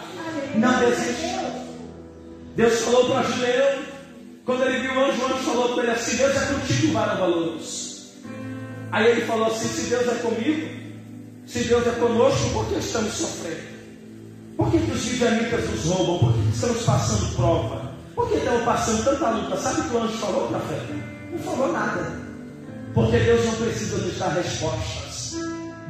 Não 0.54 0.78
desista. 0.78 1.24
Deus 2.56 2.80
falou 2.82 3.10
para 3.10 3.22
Gideão. 3.24 3.93
Quando 4.44 4.62
ele 4.64 4.80
viu 4.80 4.92
o 4.92 5.04
anjo, 5.04 5.22
o 5.22 5.26
anjo 5.26 5.44
falou 5.44 5.74
para 5.74 5.82
ele 5.84 5.92
assim: 5.92 6.16
Deus 6.16 6.36
é 6.36 6.46
contigo, 6.46 6.92
varão 6.92 7.16
valoroso. 7.16 7.94
Aí 8.92 9.10
ele 9.10 9.20
falou 9.22 9.46
assim: 9.46 9.68
Se 9.68 9.88
Deus 9.88 10.06
é 10.06 10.14
comigo, 10.16 10.68
se 11.46 11.64
Deus 11.64 11.86
é 11.86 11.90
conosco, 11.92 12.50
por 12.50 12.66
que 12.66 12.74
estamos 12.74 13.12
sofrendo? 13.14 13.74
Por 14.56 14.70
que, 14.70 14.78
que 14.78 14.90
os 14.90 15.04
midianitas 15.06 15.70
nos 15.70 15.84
roubam? 15.86 16.18
Por 16.18 16.32
que, 16.34 16.42
que 16.42 16.54
estamos 16.54 16.82
passando 16.82 17.36
prova? 17.36 17.92
Por 18.14 18.28
que 18.28 18.36
estamos 18.36 18.64
passando 18.64 19.04
tanta 19.04 19.30
luta? 19.30 19.56
Sabe 19.56 19.80
o 19.80 19.84
que 19.84 19.96
o 19.96 20.02
anjo 20.02 20.18
falou 20.18 20.48
para 20.48 20.60
fé? 20.60 20.80
Não 21.32 21.38
falou 21.38 21.72
nada. 21.72 22.24
Porque 22.92 23.18
Deus 23.18 23.44
não 23.46 23.54
precisa 23.54 23.96
nos 23.96 24.18
dar 24.18 24.28
respostas. 24.28 25.36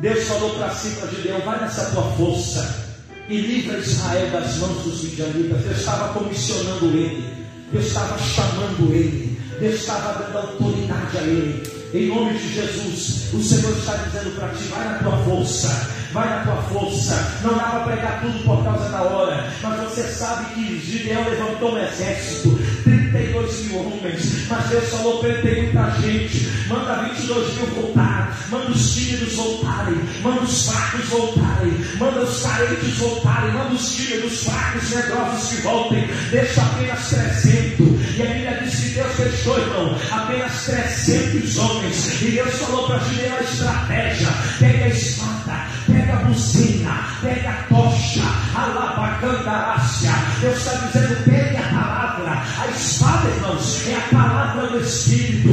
Deus 0.00 0.24
falou 0.24 0.54
para 0.54 0.70
si, 0.70 0.90
para 1.00 1.10
Gideão: 1.10 1.40
vai 1.40 1.60
nessa 1.60 1.90
tua 1.90 2.04
força 2.12 2.84
e 3.28 3.36
livra 3.36 3.78
Israel 3.78 4.30
das 4.30 4.56
mãos 4.58 4.82
dos 4.84 5.02
midianitas. 5.02 5.62
Deus 5.62 5.78
estava 5.78 6.14
comissionando 6.14 6.86
ele. 6.86 7.33
Deus 7.74 7.86
estava 7.86 8.16
chamando 8.16 8.94
ele, 8.94 9.36
Deus 9.58 9.74
estava 9.74 10.22
dando 10.22 10.38
autoridade 10.38 11.18
a 11.18 11.22
ele. 11.22 11.60
Em 11.92 12.06
nome 12.06 12.38
de 12.38 12.54
Jesus, 12.54 13.34
o 13.34 13.42
Senhor 13.42 13.76
está 13.76 13.96
dizendo 13.96 14.36
para 14.36 14.48
ti: 14.50 14.62
vai 14.68 14.84
na 14.84 14.98
tua 15.00 15.16
força, 15.24 15.90
vai 16.14 16.28
na 16.30 16.44
tua 16.44 16.62
força. 16.62 17.40
Não 17.42 17.54
dá 17.54 17.64
para 17.64 17.80
pregar 17.80 18.20
tudo 18.22 18.44
por 18.44 18.64
causa 18.64 18.88
da 18.88 19.02
hora, 19.02 19.52
mas 19.60 19.80
você 19.80 20.02
sabe 20.04 20.54
que 20.54 20.78
Gideão 20.78 21.28
levantou 21.28 21.74
um 21.74 21.78
exército, 21.78 22.56
32 22.84 23.64
mil 23.64 23.80
homens, 23.80 24.48
mas 24.48 24.68
Deus 24.68 24.88
falou 24.90 25.18
para 25.18 25.34
tem 25.42 25.64
muita 25.64 25.90
gente, 26.00 26.48
manda 26.68 27.02
22 27.02 27.54
mil 27.54 27.66
voltar, 27.66 28.38
manda 28.48 28.70
os 28.70 28.94
tímidos 28.94 29.34
voltarem, 29.34 30.00
manda 30.22 30.42
os 30.42 30.68
fracos 30.68 31.04
voltarem, 31.06 31.72
manda 31.98 32.20
os 32.20 32.42
carentes 32.42 32.96
voltarem, 32.96 33.52
manda 33.52 33.74
os 33.74 33.94
tímidos, 33.94 34.44
fracos, 34.44 34.90
medrosos 34.90 35.48
que 35.48 35.62
voltem, 35.62 36.08
deixa 36.30 36.62
apenas 36.62 37.08
300. 37.08 38.16
E 38.16 38.22
a 38.22 38.26
Bíblia 38.26 38.60
diz 38.62 38.74
que 38.78 38.88
Deus 38.90 39.16
deixou, 39.16 39.58
irmão, 39.58 39.98
apenas 40.12 40.64
300 40.66 41.58
homens. 41.58 42.22
E 42.22 42.26
Deus 42.30 42.54
falou 42.54 42.86
para 42.86 42.98
Gideão 43.00 43.36
a 43.36 43.42
estratégia: 43.42 44.28
pega 44.60 44.84
a 44.84 44.88
espada, 44.88 45.66
pega 46.14 46.20
a 46.20 46.24
buzina, 46.24 47.06
pega 47.20 47.50
a 47.50 47.62
tocha, 47.64 48.22
a 48.54 48.66
labacandarácia. 48.66 50.12
Deus 50.40 50.56
está 50.58 50.86
dizendo: 50.86 51.24
pegue 51.24 51.56
a 51.56 51.62
palavra, 51.62 52.42
a 52.60 52.66
espada, 52.68 53.28
irmãos, 53.28 53.86
é 53.88 53.96
a 53.96 54.00
palavra 54.16 54.66
do 54.68 54.80
Espírito. 54.80 55.43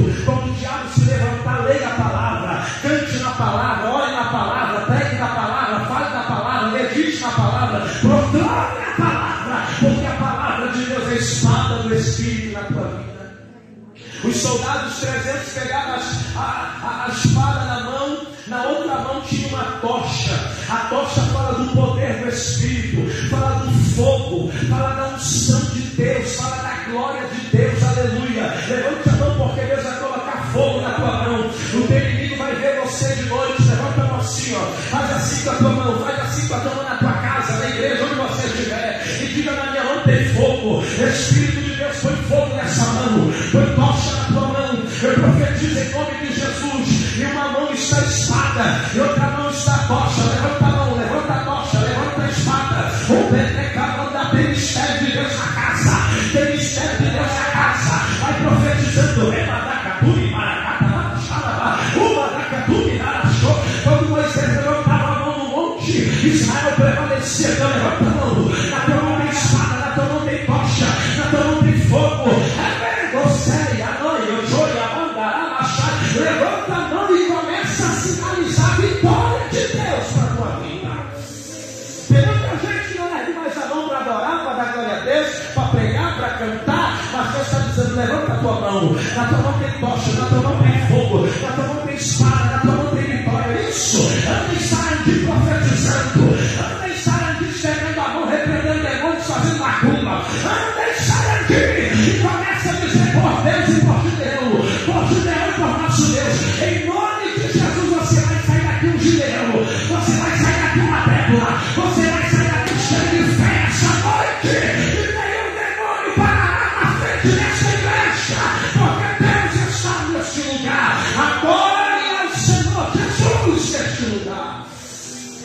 Dizendo: 88.41 88.51
levanta 88.51 88.57
a 88.57 88.59
tua 88.59 88.59
mão. 88.61 88.95
Na 89.15 89.25
tua 89.25 89.37
mão 89.37 89.59
tem 89.59 89.71
tocha, 89.79 90.11
na 90.19 90.25
tua 90.27 90.41
mão 90.41 90.57
tem 90.63 90.87
fogo, 90.87 91.27
na 91.41 91.51
tua 91.51 91.63
mão 91.65 91.85
tem 91.85 91.95
espada, 91.95 92.30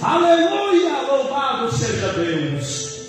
aleluia, 0.03 1.01
louvado 1.03 1.73
seja 1.77 2.13
Deus, 2.13 3.01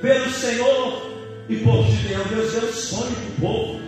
pelo 0.00 0.30
Senhor 0.30 1.02
e 1.48 1.56
por 1.56 1.84
Gideão. 1.86 2.24
Deus 2.28 2.52
deu 2.52 2.72
sonho 2.72 3.12
para 3.12 3.46
o 3.46 3.52
povo. 3.52 3.80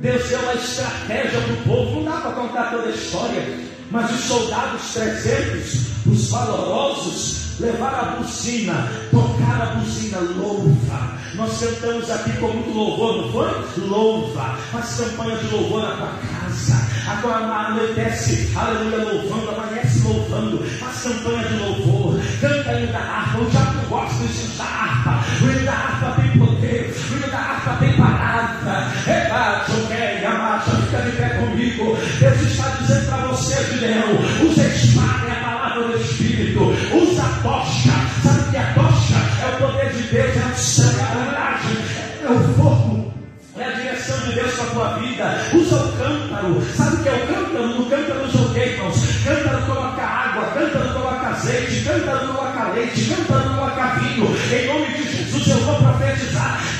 Deus 0.00 0.28
deu 0.28 0.40
uma 0.40 0.54
estratégia 0.54 1.40
para 1.40 1.52
o 1.52 1.56
povo. 1.64 1.96
Não 1.96 2.04
dá 2.04 2.20
para 2.20 2.32
contar 2.32 2.70
toda 2.70 2.88
a 2.88 2.90
história. 2.90 3.42
Mas 3.90 4.10
os 4.10 4.20
soldados 4.20 4.94
300, 4.94 6.06
os 6.06 6.30
valorosos, 6.30 7.60
levaram 7.60 7.98
a 7.98 8.16
buzina, 8.16 8.90
tocaram 9.10 9.72
a 9.72 9.74
buzina, 9.74 10.18
louva. 10.18 11.18
Nós 11.34 11.60
cantamos 11.60 12.10
aqui 12.10 12.32
com 12.38 12.48
muito 12.48 12.70
louvor, 12.70 13.22
não 13.22 13.32
foi? 13.32 13.86
Louva. 13.86 14.56
Faz 14.70 14.96
campanha 14.96 15.36
de 15.36 15.54
louvor 15.54 15.82
na 15.82 15.96
tua 15.96 16.06
casa. 16.06 16.92
Agora 17.10 17.44
anoitece, 17.44 18.50
aleluia, 18.56 19.12
louvando, 19.12 19.50
amanhece 19.50 19.81
louvando. 20.02 20.58
Faz 20.78 21.02
campanha 21.02 21.44
de 21.44 21.54
louvor. 21.56 22.20
Canta 22.40 22.72
hino 22.72 22.92
da 22.92 22.98
harpa. 22.98 23.38
Eu 23.38 23.50
já 23.50 23.60
não 23.60 23.84
gosto 23.84 24.24
hino 24.24 24.58
da 24.58 24.64
harpa. 24.64 25.24
O 25.40 25.50
hino 25.50 25.64
da 25.64 25.72
harpa 25.72 26.20
tem 26.20 26.38
poder. 26.38 26.94
O 27.10 27.16
hino 27.16 27.30
da 27.30 27.38
harpa 27.38 27.76
tem 27.78 27.96
palavra. 27.96 28.92
Eba, 29.06 29.64
joguei, 29.68 30.24
amacha, 30.24 30.70
fica 30.70 31.02
de 31.02 31.16
pé 31.16 31.28
comigo. 31.28 31.98
Deus 32.20 32.40
está 32.42 32.68
dizendo 32.80 33.06
para 33.06 33.26
você, 33.28 33.64
Gideão, 33.64 34.48
usa 34.48 34.66
espada, 34.66 35.26
é 35.28 35.32
a 35.32 35.44
palavra 35.44 35.88
do 35.88 36.02
Espírito. 36.02 36.62
Usa 36.94 37.22
a 37.22 37.42
tocha. 37.42 37.92
Sabe 38.22 38.50
que 38.50 38.56
a 38.56 38.74
tocha 38.74 39.14
é 39.42 39.54
o 39.54 39.66
poder 39.66 39.92
de 39.92 40.02
Deus, 40.02 40.36
é 40.36 40.52
o 40.52 40.56
sangue, 40.56 40.98
é 40.98 41.02
a 41.02 41.06
coragem, 41.06 41.76
é 42.22 42.30
o 42.30 42.54
fogo. 42.54 43.12
É 43.58 43.64
a 43.64 43.70
direção 43.72 44.18
de 44.20 44.34
Deus 44.34 44.54
para 44.54 44.64
a 44.64 44.70
tua 44.70 44.98
vida. 44.98 45.38
Usa 45.54 45.76
o 45.76 45.92
cântaro. 45.92 46.62
Sabe 46.74 46.96
o 46.96 47.02
que 47.02 47.08
é 47.08 47.12
o 47.12 47.26
cântaro 47.26 47.41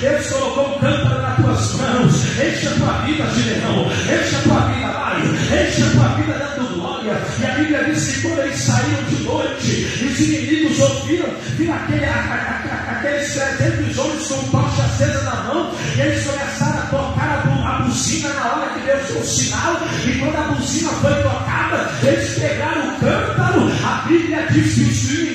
Deus 0.02 0.26
colocou 0.26 0.66
um 0.66 0.78
cântaro 0.80 1.22
nas 1.22 1.36
tuas 1.36 1.74
mãos. 1.76 2.14
Enche 2.34 2.66
a 2.66 2.70
tua 2.72 2.92
vida, 3.06 3.24
Gideão. 3.36 3.86
Enche 3.86 4.34
a 4.34 4.42
tua 4.42 4.60
vida, 4.66 4.88
Pai. 4.88 5.22
Enche 5.22 5.82
a 5.82 5.90
tua 5.90 6.08
vida 6.16 6.32
dando 6.32 6.74
glória. 6.74 7.16
E 7.38 7.44
a 7.46 7.54
Bíblia 7.54 7.84
diz 7.84 8.08
que 8.08 8.22
quando 8.22 8.38
eles 8.40 8.60
saíram 8.60 9.02
de 9.04 9.22
noite, 9.22 10.04
os 10.04 10.20
inimigos 10.20 10.80
ouviram, 10.80 11.28
viram 11.56 11.74
aquele, 11.74 12.04
aqueles 12.04 13.32
300 13.32 13.98
homens 13.98 14.26
com 14.26 14.48
tocha 14.50 14.82
acesa 14.82 15.22
na 15.22 15.36
mão, 15.44 15.70
e 15.96 16.00
eles 16.00 16.26
começaram 16.26 16.78
a 16.78 16.86
tocar 16.86 17.46
a, 17.46 17.76
a 17.76 17.82
buzina 17.82 18.28
na 18.30 18.56
hora 18.56 18.70
que 18.74 18.80
Deus 18.80 19.06
deu 19.06 19.20
o 19.20 19.24
sinal, 19.24 19.80
e 20.04 20.18
quando 20.18 20.36
a 20.36 20.54
buzina 20.54 20.90
foi 20.90 21.14
tocada, 21.22 21.90
eles 22.02 22.38
pegaram 22.38 22.88
o 22.88 22.98
cântaro, 22.98 23.72
a 23.84 24.04
Bíblia 24.08 24.46
diz 24.50 24.74
que 24.74 24.80
os 24.80 25.10
inimigos 25.10 25.31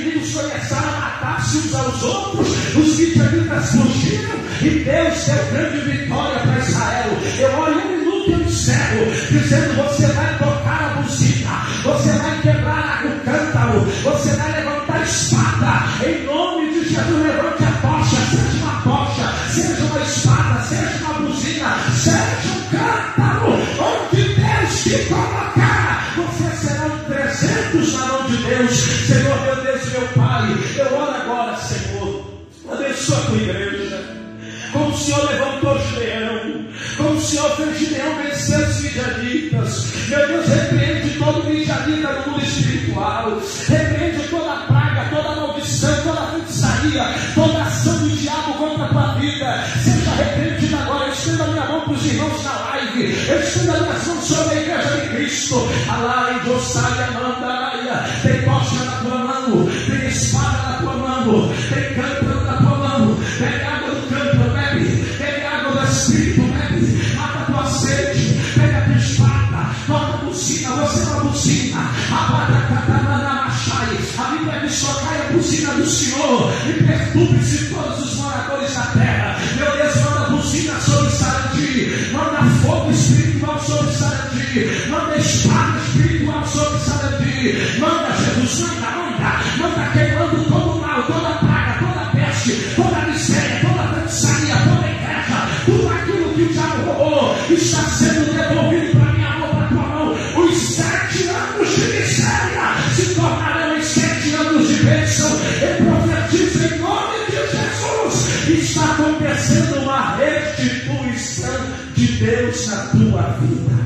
manda 87.79 88.11
Jesus, 88.17 88.59
manda, 88.61 88.91
manda, 88.91 89.41
manda 89.57 89.91
queimando 89.93 90.43
todo 90.45 90.79
mal, 90.79 91.03
toda 91.03 91.37
praga, 91.39 91.79
toda 91.79 92.11
peste, 92.11 92.51
toda 92.75 93.01
miséria, 93.07 93.61
toda 93.61 93.87
feitiçaria, 93.93 94.55
toda 94.55 94.87
inveja, 94.87 95.47
tudo 95.65 95.89
aquilo 95.89 96.33
que 96.33 96.41
o 96.43 96.53
diabo 96.53 96.91
roubou, 96.91 97.35
está 97.49 97.81
sendo 97.83 98.33
devolvido 98.33 98.99
para 98.99 99.13
minha 99.13 99.29
mão, 99.37 99.49
para 99.49 99.67
tua 99.67 99.83
mão. 99.83 100.13
Os 100.13 100.57
sete 100.57 101.27
anos 101.27 101.75
de 101.75 101.81
miséria 101.81 102.73
se 102.95 103.15
tornarão 103.15 103.77
em 103.77 103.81
sete 103.81 104.33
anos 104.35 104.67
de 104.67 104.75
bênção. 104.83 105.29
Eu 105.61 105.85
profetizo 105.85 106.75
em 106.75 106.79
nome 106.79 107.17
de 107.25 107.35
Jesus. 107.35 108.47
Está 108.47 108.93
acontecendo 108.93 109.83
uma 109.83 110.15
restituição 110.15 111.59
de 111.95 112.07
Deus 112.13 112.67
na 112.67 112.77
tua 112.87 113.21
vida. 113.41 113.77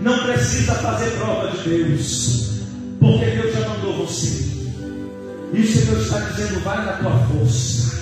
Não 0.00 0.16
precisa 0.24 0.74
fazer 0.76 1.10
prova 1.10 1.50
de 1.50 1.68
Deus, 1.68 2.37
porque 3.12 3.30
Deus 3.30 3.54
já 3.54 3.68
mandou 3.68 4.06
você. 4.06 4.48
E 5.52 5.60
o 5.60 5.66
Senhor 5.66 6.00
está 6.00 6.18
dizendo, 6.20 6.60
vai 6.60 6.84
na 6.84 6.92
tua 6.94 7.18
força. 7.26 7.98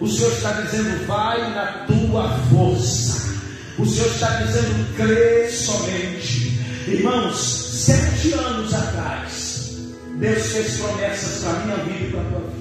O 0.00 0.08
Senhor 0.08 0.32
está 0.32 0.52
dizendo, 0.52 1.06
vai 1.06 1.54
na 1.54 1.66
tua 1.86 2.28
força. 2.50 3.30
O 3.78 3.86
Senhor 3.86 4.08
está 4.08 4.28
dizendo, 4.42 4.96
crê 4.96 5.48
somente. 5.48 6.58
Irmãos, 6.88 7.36
sete 7.36 8.32
anos 8.32 8.74
atrás, 8.74 9.78
Deus 10.18 10.46
fez 10.46 10.78
promessas 10.78 11.44
para 11.44 11.52
a 11.52 11.64
minha 11.64 11.76
vida 11.76 12.04
e 12.04 12.10
para 12.10 12.20
a 12.20 12.24
tua 12.24 12.40
vida. 12.40 12.60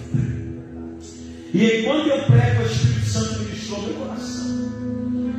E 1.54 1.82
enquanto 1.82 2.08
eu 2.08 2.24
prego, 2.26 2.62
o 2.62 2.66
Espírito 2.68 3.10
Santo 3.10 3.40
ministrou 3.40 3.82
meu 3.82 3.94
coração. 3.96 4.70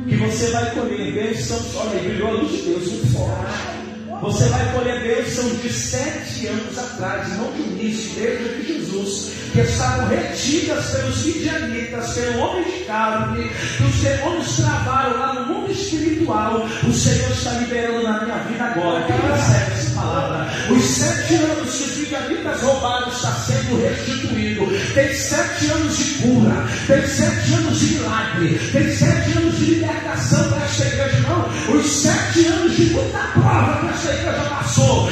Que 0.09 0.15
você 0.17 0.51
vai 0.51 0.71
colher 0.71 1.13
bênçãos, 1.13 1.75
olha 1.75 1.99
brilhou 2.01 2.27
a 2.27 2.31
luz 2.31 2.51
de 2.51 2.61
Deus 2.63 2.87
muito 2.91 3.13
forte. 3.13 3.80
Você 4.21 4.47
vai 4.49 4.71
colher 4.71 5.01
bênçãos 5.01 5.59
de 5.63 5.73
sete 5.73 6.45
anos 6.45 6.77
atrás, 6.77 7.27
não 7.37 7.51
de 7.53 7.61
início, 7.63 8.11
desde 8.13 8.49
que 8.49 8.73
Jesus, 8.73 9.31
que 9.51 9.61
estavam 9.61 10.07
retidas 10.09 10.91
pelos 10.91 11.25
midianitas, 11.25 12.13
pelo 12.13 12.39
homem 12.39 12.63
de 12.63 12.85
carne, 12.85 13.49
que 13.77 13.83
os 13.83 13.95
demônios 13.95 14.55
travaram 14.57 15.19
lá 15.19 15.33
no 15.33 15.53
mundo 15.53 15.71
espiritual. 15.71 16.67
O 16.87 16.93
Senhor 16.93 17.31
está 17.31 17.51
liberando 17.53 18.03
na 18.03 18.23
minha 18.23 18.37
vida 18.37 18.63
agora. 18.63 19.05
Recebe 19.07 19.80
palavra? 20.11 20.47
Os 20.69 20.83
sete 20.83 21.35
anos 21.35 21.75
que 21.75 21.83
os 21.83 21.97
midianitas 21.97 22.61
roubaram 22.61 23.07
está 23.09 23.31
sendo 23.31 23.81
restituído. 23.81 24.67
Tem 24.93 25.13
sete 25.13 25.71
anos 25.71 25.97
de 25.97 26.03
cura, 26.15 26.67
tem 26.87 27.07
sete 27.07 27.53
anos 27.53 27.79
de 27.79 27.85
milagre, 27.95 28.59
tem 28.71 28.95
sete 28.95 29.37
anos 29.37 29.57
de 29.57 29.65
libertação 29.65 30.49
para 30.49 30.65
esta 30.65 30.85
igreja, 30.85 31.19
não. 31.21 31.75
Os 31.75 31.85
sete 31.85 32.45
anos 32.47 32.75
de 32.75 32.85
muita 32.85 33.19
prova 33.19 33.79
que 33.79 33.93
esta 33.93 34.13
igreja 34.13 34.49
passou. 34.49 35.09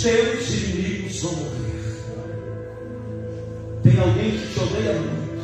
Os 0.00 0.04
teus 0.04 0.48
inimigos 0.48 1.20
vão 1.20 1.32
morrer. 1.32 1.94
Tem 3.82 4.00
alguém 4.00 4.30
que 4.30 4.46
te 4.46 4.60
odeia 4.60 4.94
muito. 4.94 5.42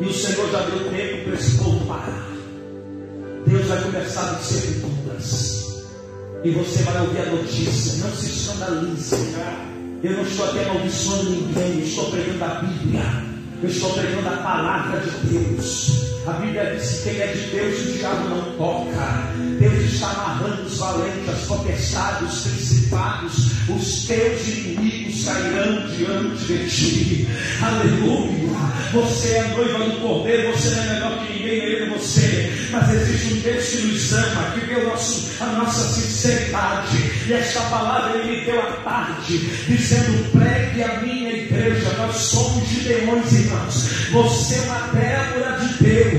E 0.00 0.04
o 0.04 0.14
Senhor 0.14 0.48
já 0.52 0.60
deu 0.60 0.90
tempo 0.90 1.24
para 1.24 1.34
esse 1.34 1.58
povo 1.58 1.84
parar. 1.86 2.28
Deus 3.48 3.66
vai 3.66 3.82
começar 3.82 4.30
a 4.30 4.34
dizer 4.34 4.80
tudas. 4.80 5.82
E 6.44 6.50
você 6.50 6.84
vai 6.84 7.00
ouvir 7.00 7.22
a 7.22 7.32
notícia. 7.32 8.04
Não 8.04 8.14
se 8.14 8.26
escandalize. 8.26 9.16
Eu 10.04 10.12
não 10.12 10.22
estou 10.22 10.46
aqui 10.46 10.58
amaldiçoando 10.60 11.30
ninguém. 11.30 11.80
Eu 11.80 11.84
estou 11.84 12.10
pregando 12.12 12.44
a 12.44 12.48
Bíblia. 12.60 13.24
Eu 13.60 13.68
estou 13.70 13.92
pregando 13.92 14.28
a 14.28 14.36
palavra 14.36 15.00
de 15.00 15.10
Deus. 15.36 16.13
A 16.26 16.32
Bíblia 16.32 16.74
diz 16.74 17.00
que 17.00 17.10
quem 17.10 17.20
é 17.20 17.26
de 17.26 17.50
Deus, 17.50 17.80
o 17.80 17.92
diabo 17.98 18.28
não 18.30 18.42
toca. 18.56 19.34
Deus 19.60 19.92
está 19.92 20.10
amarrando 20.10 20.62
os 20.62 20.78
valentes, 20.78 21.28
as 21.28 21.40
potestades, 21.46 22.32
os 22.32 22.52
principados, 22.52 23.50
os 23.68 24.06
teus 24.06 24.48
inimigos 24.48 25.24
cairão 25.26 25.86
diante 25.88 26.44
de 26.46 26.70
ti. 26.70 27.28
Aleluia. 27.60 28.54
Você 28.94 29.28
é 29.34 29.48
noiva 29.48 29.84
do 29.84 30.00
Cordeiro, 30.00 30.52
você 30.52 30.70
não 30.70 30.82
é 30.82 30.94
melhor 30.94 31.18
que 31.18 31.32
ninguém, 31.32 31.58
nem 31.58 31.66
ele 31.66 31.90
você. 31.90 32.68
Mas 32.70 32.94
existe 32.94 33.34
um 33.34 33.40
Deus 33.40 33.64
que 33.66 33.86
nos 33.86 34.12
ama, 34.14 34.50
que 34.52 34.60
vê 34.60 34.80
a 34.80 35.46
nossa 35.46 35.88
sinceridade. 35.94 36.96
E 37.26 37.32
esta 37.34 37.60
palavra 37.62 38.18
ele 38.18 38.40
me 38.40 38.44
deu 38.46 38.60
à 38.60 38.72
tarde, 38.82 39.38
dizendo: 39.66 40.30
pregue 40.32 40.82
a 40.82 41.00
minha 41.00 41.32
igreja. 41.32 41.92
Nós 41.98 42.16
somos 42.16 42.66
gideões, 42.68 43.32
irmãos. 43.32 43.90
Você 44.10 44.54
é 44.54 44.62
uma 44.62 44.88
de 44.88 45.33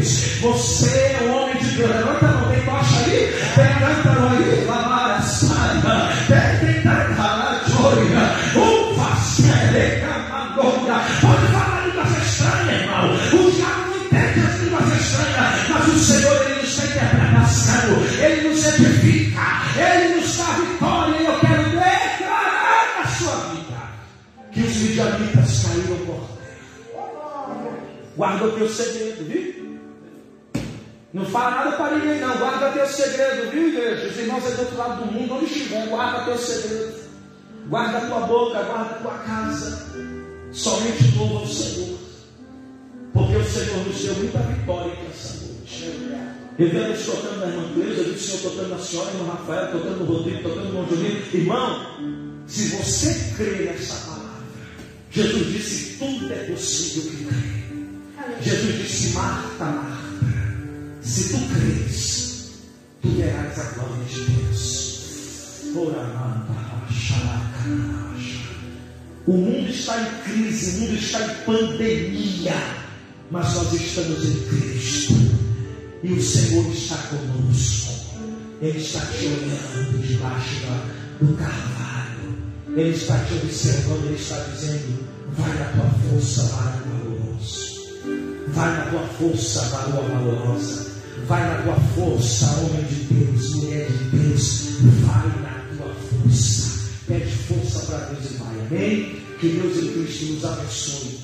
Você 0.05 1.17
é 1.19 1.23
um 1.23 1.35
homem 1.35 1.57
de 1.57 1.69
Deus. 1.71 1.89
Levanta 1.89 2.25
a 2.25 2.31
mão, 2.33 2.51
tem 2.51 2.61
tocha 2.61 2.99
aí? 3.05 3.33
Tem 3.55 3.73
cântaro 3.79 4.27
aí? 4.27 4.65
Lamara, 4.65 5.21
saia. 5.23 5.81
Tem, 6.27 6.59
tem, 6.59 6.81
tem, 6.83 7.05
joia. 7.71 8.25
Ufa, 8.53 9.15
sere, 9.15 10.01
camadora. 10.01 11.01
Pode 11.21 11.47
falar 11.47 11.87
línguas 11.87 12.23
estranhas, 12.23 12.81
irmão. 12.81 13.15
O 13.15 13.51
diabo 13.51 13.89
não 13.89 13.97
entende 14.05 14.39
as 14.45 14.61
línguas 14.61 15.01
estranhas. 15.01 15.69
Mas 15.69 15.87
o 15.87 15.99
Senhor, 15.99 16.41
ele 16.45 16.61
nos 16.61 16.75
tem 16.75 16.85
interpretação. 16.85 17.89
Ele 18.23 18.49
nos 18.49 18.65
edifica. 18.67 19.41
Ele 19.75 20.15
nos 20.15 20.37
dá 20.37 20.43
vitória. 20.43 21.15
E 21.19 21.25
eu 21.25 21.39
quero 21.39 21.63
declarar 21.63 23.01
na 23.01 23.09
sua 23.09 23.35
vida 23.55 23.79
que 24.51 24.61
os 24.61 24.75
midianitas 24.75 25.65
caíram 25.65 25.97
por 26.05 26.29
terra. 26.37 26.45
Guarda 28.15 28.45
o 28.45 28.51
teu 28.51 28.69
segredo, 28.69 29.25
viu? 29.25 29.54
Não 31.15 31.23
fala 31.23 31.51
nada 31.51 31.77
para 31.77 31.95
ninguém, 31.95 32.19
não. 32.19 32.37
Guarda 32.37 32.71
teu 32.71 32.85
segredo, 32.87 33.49
viu, 33.49 33.69
igreja? 33.69 34.05
Os 34.05 34.17
irmãos 34.17 34.45
é 34.45 34.49
do 34.49 34.59
outro 34.63 34.77
lado 34.77 35.05
do 35.05 35.11
mundo, 35.13 35.35
onde 35.35 35.45
estiver, 35.45 35.87
guarda 35.87 36.25
teu 36.25 36.37
segredo. 36.37 36.93
Guarda 37.69 37.97
a 37.99 38.01
tua 38.01 38.19
boca, 38.27 38.61
guarda 38.63 38.95
a 38.95 38.99
tua 38.99 39.17
casa. 39.19 39.93
Somente 40.51 41.15
louva 41.15 41.45
o 41.45 41.47
Senhor. 41.47 41.97
Porque 43.13 43.37
o 43.37 43.45
Senhor 43.45 43.87
nos 43.87 43.97
deu 43.97 44.13
muita 44.15 44.39
vitória 44.39 44.93
nessa 45.07 45.45
noite. 45.45 45.83
Eu 46.59 46.69
vi 46.69 46.77
eles 46.77 47.05
tocando 47.05 47.39
na 47.39 47.47
irmã 47.47 47.73
Cleusa, 47.73 48.01
eu 48.01 48.03
vi 48.03 48.09
o 48.09 48.19
Senhor 48.19 48.41
tocando 48.41 48.69
na 48.71 48.77
senhora, 48.77 49.11
no 49.11 49.25
Rafael, 49.25 49.71
tocando 49.71 49.97
no 49.99 50.17
Rodrigo, 50.17 50.43
tocando 50.43 50.73
no 50.73 50.89
Juninho. 50.89 51.23
Irmão, 51.33 52.43
se 52.45 52.75
você 52.75 53.33
crê 53.37 53.63
nessa 53.63 54.05
palavra, 54.05 54.43
Jesus 55.11 55.47
disse: 55.47 55.97
tudo 55.97 56.33
é 56.33 56.43
possível 56.43 57.09
que 57.09 57.25
crê. 57.25 58.41
Jesus 58.41 58.77
disse: 58.79 59.13
Marta, 59.13 59.63
Marta. 59.63 60.04
Se 61.05 61.29
tu 61.29 61.37
crês, 61.53 62.49
tu 62.99 63.09
verás 63.09 63.59
a 63.59 63.63
glória 63.75 64.03
de 64.05 64.21
Deus. 64.21 64.95
O 69.27 69.33
mundo 69.33 69.69
está 69.69 70.01
em 70.01 70.23
crise, 70.23 70.77
o 70.77 70.81
mundo 70.81 70.95
está 70.95 71.21
em 71.21 71.35
pandemia, 71.45 72.55
mas 73.29 73.53
nós 73.53 73.73
estamos 73.73 74.25
em 74.25 74.47
Cristo. 74.47 75.13
E 76.03 76.11
o 76.11 76.21
Senhor 76.21 76.73
está 76.73 76.97
conosco. 76.97 77.93
Ele 78.59 78.79
está 78.79 78.99
te 79.01 79.27
olhando 79.27 80.07
debaixo 80.07 80.55
do 81.21 81.37
carvalho. 81.37 82.35
Ele 82.75 82.95
está 82.95 83.19
te 83.25 83.33
observando, 83.35 84.05
ele 84.05 84.15
está 84.15 84.37
dizendo: 84.39 85.07
vai 85.37 85.53
na 85.53 85.65
tua 85.65 85.89
força, 86.09 86.43
varão 86.43 86.79
valoroso. 86.89 87.75
Vai 88.47 88.77
na 88.77 88.85
tua 88.87 89.07
força, 89.19 89.61
varoa 89.69 90.01
valorosa. 90.01 90.94
Vai 91.27 91.41
na 91.41 91.63
tua 91.63 91.75
força, 91.95 92.45
homem 92.59 92.83
de 92.83 93.13
Deus, 93.13 93.55
mulher 93.55 93.87
de 93.87 94.17
Deus. 94.17 94.65
Vai 95.01 95.27
na 95.41 95.65
tua 95.75 95.93
força. 95.95 96.89
Pede 97.07 97.31
força 97.31 97.79
para 97.87 97.97
Deus 98.09 98.31
e 98.31 98.33
vai. 98.35 98.59
Amém? 98.67 99.21
Que 99.39 99.49
Deus 99.49 99.77
em 99.77 99.93
Cristo 99.93 100.25
nos 100.33 100.45
abençoe. 100.45 101.19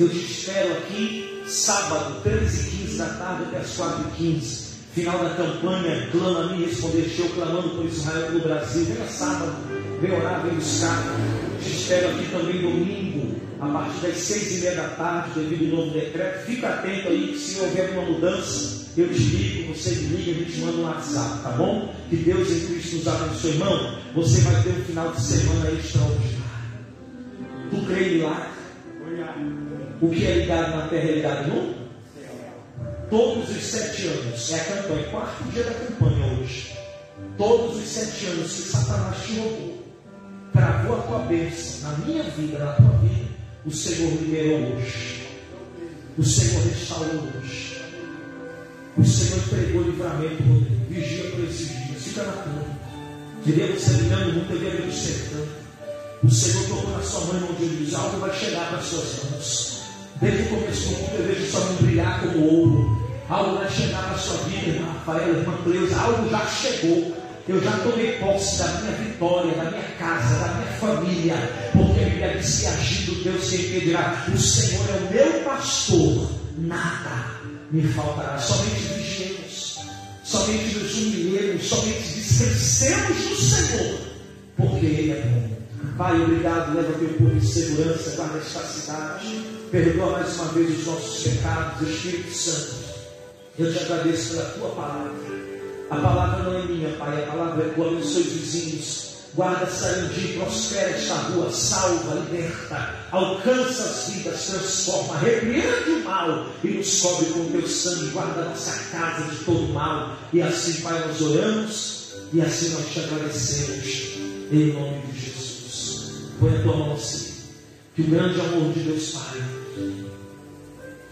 Eu 0.00 0.08
te 0.08 0.16
espero 0.16 0.72
aqui, 0.72 1.42
sábado, 1.46 2.20
13 2.22 2.60
e 2.60 2.70
15 2.86 2.96
da 2.96 3.06
tarde 3.06 3.42
até 3.44 3.58
as 3.58 3.70
4 3.72 4.04
e 4.08 4.16
15. 4.16 4.64
Final 4.94 5.18
da 5.24 5.30
campanha, 5.34 6.08
clama 6.12 6.40
a 6.40 6.46
mim, 6.52 6.64
responder. 6.64 7.00
Estou 7.00 7.28
clamando 7.30 7.70
por 7.70 7.84
Israel 7.84 8.30
no 8.30 8.40
Brasil. 8.40 8.84
Venha 8.84 9.08
sábado, 9.08 9.52
venha 10.00 10.16
orar, 10.16 10.42
venha 10.42 10.54
buscar. 10.54 11.02
Te 11.60 11.70
espero 11.70 12.10
aqui 12.10 12.30
também 12.30 12.62
domingo, 12.62 13.36
a 13.60 13.66
partir 13.66 14.06
das 14.06 14.16
seis 14.16 14.56
e 14.56 14.60
meia 14.60 14.76
da 14.76 14.88
tarde, 14.90 15.40
devido 15.40 15.76
ao 15.76 15.86
novo 15.86 15.98
decreto. 15.98 16.46
Fica 16.46 16.68
atento 16.68 17.08
aí, 17.08 17.32
que 17.32 17.38
se 17.38 17.60
houver 17.60 17.90
uma 17.90 18.02
mudança, 18.02 18.83
eu 19.00 19.08
te 19.08 19.18
ligo, 19.18 19.74
você 19.74 19.90
me 19.90 20.16
liga, 20.16 20.30
a 20.30 20.44
gente 20.44 20.58
manda 20.60 20.78
um 20.78 20.84
WhatsApp, 20.84 21.42
tá 21.42 21.50
bom? 21.50 21.94
Que 22.08 22.16
Deus 22.16 22.50
em 22.50 22.66
Cristo 22.66 22.96
nos 22.96 23.08
abençoe. 23.08 23.50
Irmão, 23.50 23.98
você 24.14 24.40
vai 24.42 24.62
ter 24.62 24.70
um 24.70 24.84
final 24.84 25.12
de 25.12 25.20
semana 25.20 25.70
extraordinário. 25.70 26.44
Tu 27.70 27.86
crê 27.86 28.08
em 28.08 28.14
milagre? 28.18 28.54
O 30.00 30.08
que 30.08 30.26
é 30.26 30.38
ligado 30.38 30.76
na 30.76 30.88
terra 30.88 31.08
é 31.08 31.12
ligado 31.12 31.48
no? 31.48 31.74
Todos 33.10 33.50
os 33.50 33.62
sete 33.62 34.06
anos, 34.06 34.52
é 34.52 34.60
a 34.60 34.64
campanha, 34.64 35.08
quarto 35.08 35.44
dia 35.52 35.64
da 35.64 35.74
campanha 35.74 36.40
hoje. 36.40 36.72
Todos 37.36 37.76
os 37.76 37.88
sete 37.88 38.26
anos 38.26 38.52
que 38.52 38.62
Satanás 38.62 39.16
te 39.24 39.38
roubou, 39.38 39.84
travou 40.52 40.98
a 40.98 41.02
tua 41.02 41.18
bênção 41.20 41.90
na 41.90 41.98
minha 41.98 42.22
vida, 42.24 42.58
na 42.58 42.72
tua 42.72 42.98
vida, 42.98 43.28
o 43.66 43.70
Senhor 43.70 44.10
liberou 44.20 44.76
hoje. 44.76 45.26
O 46.16 46.22
Senhor 46.24 46.62
restaurou 46.64 47.28
hoje. 47.36 47.73
O 48.96 49.04
Senhor 49.04 49.38
entregou 49.38 49.82
livramento, 49.82 50.42
Rodrigo. 50.44 50.86
Vigia 50.88 51.30
por 51.30 51.44
esses 51.44 51.68
dias. 51.68 52.02
Fica 52.02 52.22
na 52.22 52.32
cama. 52.32 52.64
Queria 53.42 53.66
você 53.66 53.92
ligando 53.94 54.34
muito, 54.34 54.86
me 54.86 54.92
cercando. 54.92 55.48
O 56.22 56.30
Senhor 56.30 56.68
tocou 56.68 56.90
na 56.96 57.02
sua 57.02 57.20
mão, 57.20 57.48
onde 57.50 57.64
ele 57.64 57.84
diz: 57.84 57.94
algo 57.94 58.18
vai 58.18 58.32
chegar 58.38 58.68
para 58.68 58.78
as 58.78 58.86
suas 58.86 59.24
mãos. 59.24 59.80
Desde 60.20 60.42
o 60.42 60.48
começo 60.48 60.88
do 60.88 60.96
mundo 60.96 61.10
eu 61.18 61.26
vejo 61.26 61.50
só 61.50 61.58
não 61.58 61.74
brilhar 61.76 62.20
como 62.20 62.46
ouro. 62.46 63.04
Algo 63.28 63.58
vai 63.58 63.70
chegar 63.70 64.10
na 64.10 64.16
sua 64.16 64.36
vida, 64.44 64.70
irmã 64.70 64.86
Rafael, 64.92 65.38
irmã 65.38 65.58
Cleusa, 65.64 65.96
algo 66.00 66.30
já 66.30 66.46
chegou. 66.46 67.16
Eu 67.48 67.62
já 67.62 67.72
tomei 67.78 68.12
posse 68.12 68.58
da 68.58 68.68
minha 68.68 68.92
vitória, 68.92 69.54
da 69.54 69.70
minha 69.70 69.82
casa, 69.98 70.38
da 70.38 70.54
minha 70.54 70.72
família, 70.78 71.34
porque 71.72 72.00
a 72.00 72.08
Bíblia 72.08 72.38
diz 72.38 72.60
que 72.60 72.66
agindo 72.66 73.24
Deus 73.24 73.44
se 73.44 73.56
impedirá. 73.56 74.24
O 74.32 74.38
Senhor 74.38 74.86
é 74.88 74.92
o 74.92 75.12
meu 75.12 75.44
pastor, 75.44 76.30
nada 76.56 77.44
me 77.70 77.82
faltará. 77.88 78.38
Somente 78.38 78.80
vigiemos, 78.94 79.80
somente 80.22 80.78
nos 80.78 80.94
humilhemos, 80.94 81.66
somente 81.66 82.14
descansemos 82.14 83.30
no 83.30 83.36
Senhor, 83.36 84.00
porque 84.56 84.86
Ele 84.86 85.12
é 85.12 85.20
bom. 85.20 85.54
Pai, 85.96 86.20
obrigado, 86.20 86.74
leva 86.74 86.98
teu 86.98 87.08
povo 87.10 87.36
em 87.36 87.40
segurança, 87.40 88.16
guarda 88.16 88.38
esta 88.38 88.60
cidade, 88.60 89.44
perdoa 89.70 90.12
mais 90.12 90.34
uma 90.36 90.46
vez 90.46 90.78
os 90.78 90.86
nossos 90.86 91.22
pecados, 91.22 91.88
Espírito 91.88 92.32
Santo. 92.32 92.84
Eu 93.56 93.72
te 93.72 93.78
agradeço 93.78 94.30
pela 94.30 94.44
tua 94.50 94.68
palavra. 94.70 95.12
A 95.90 95.96
palavra 95.96 96.42
não 96.42 96.58
é 96.58 96.66
minha, 96.66 96.90
Pai, 96.96 97.22
a 97.22 97.26
palavra 97.26 97.64
é 97.64 97.68
tua. 97.68 97.86
Abençoe 97.86 98.22
os 98.22 98.32
vizinhos. 98.32 99.13
Guarda 99.34 99.66
Sarandi, 99.66 100.34
prospera 100.38 100.90
esta 100.90 101.14
rua, 101.14 101.50
salva, 101.50 102.14
liberta, 102.14 102.94
alcança 103.10 103.82
as 103.82 104.08
vidas, 104.10 104.46
transforma, 104.46 105.18
repreende 105.18 105.90
o 105.90 106.04
mal 106.04 106.46
e 106.62 106.68
nos 106.68 107.00
cobre 107.00 107.26
com 107.26 107.40
o 107.40 107.50
teu 107.50 107.66
sangue. 107.66 108.10
Guarda 108.10 108.44
nossa 108.44 108.90
casa 108.92 109.24
de 109.28 109.44
todo 109.44 109.72
mal. 109.72 110.16
E 110.32 110.40
assim, 110.40 110.82
Pai, 110.82 111.04
nós 111.04 111.20
oramos 111.20 112.14
e 112.32 112.40
assim 112.40 112.74
nós 112.74 112.86
te 112.92 113.00
agradecemos. 113.00 114.14
Em 114.52 114.72
nome 114.72 115.02
de 115.12 115.18
Jesus. 115.18 116.12
Põe 116.38 116.56
a 116.56 116.62
tua 116.62 116.76
mão 116.76 116.94
assim. 116.94 117.34
Que 117.96 118.02
o 118.02 118.06
grande 118.06 118.40
amor 118.40 118.72
de 118.72 118.80
Deus, 118.80 119.10
Pai, 119.10 119.42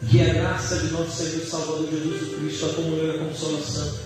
que 0.08 0.20
a 0.20 0.34
graça 0.34 0.76
de 0.76 0.92
nosso 0.92 1.24
Senhor 1.24 1.44
Salvador 1.44 1.88
Jesus 1.90 2.36
Cristo, 2.36 2.66
a 2.66 2.68
comunhão 2.74 3.06
e 3.06 3.10
a 3.10 3.18
consolação, 3.18 3.98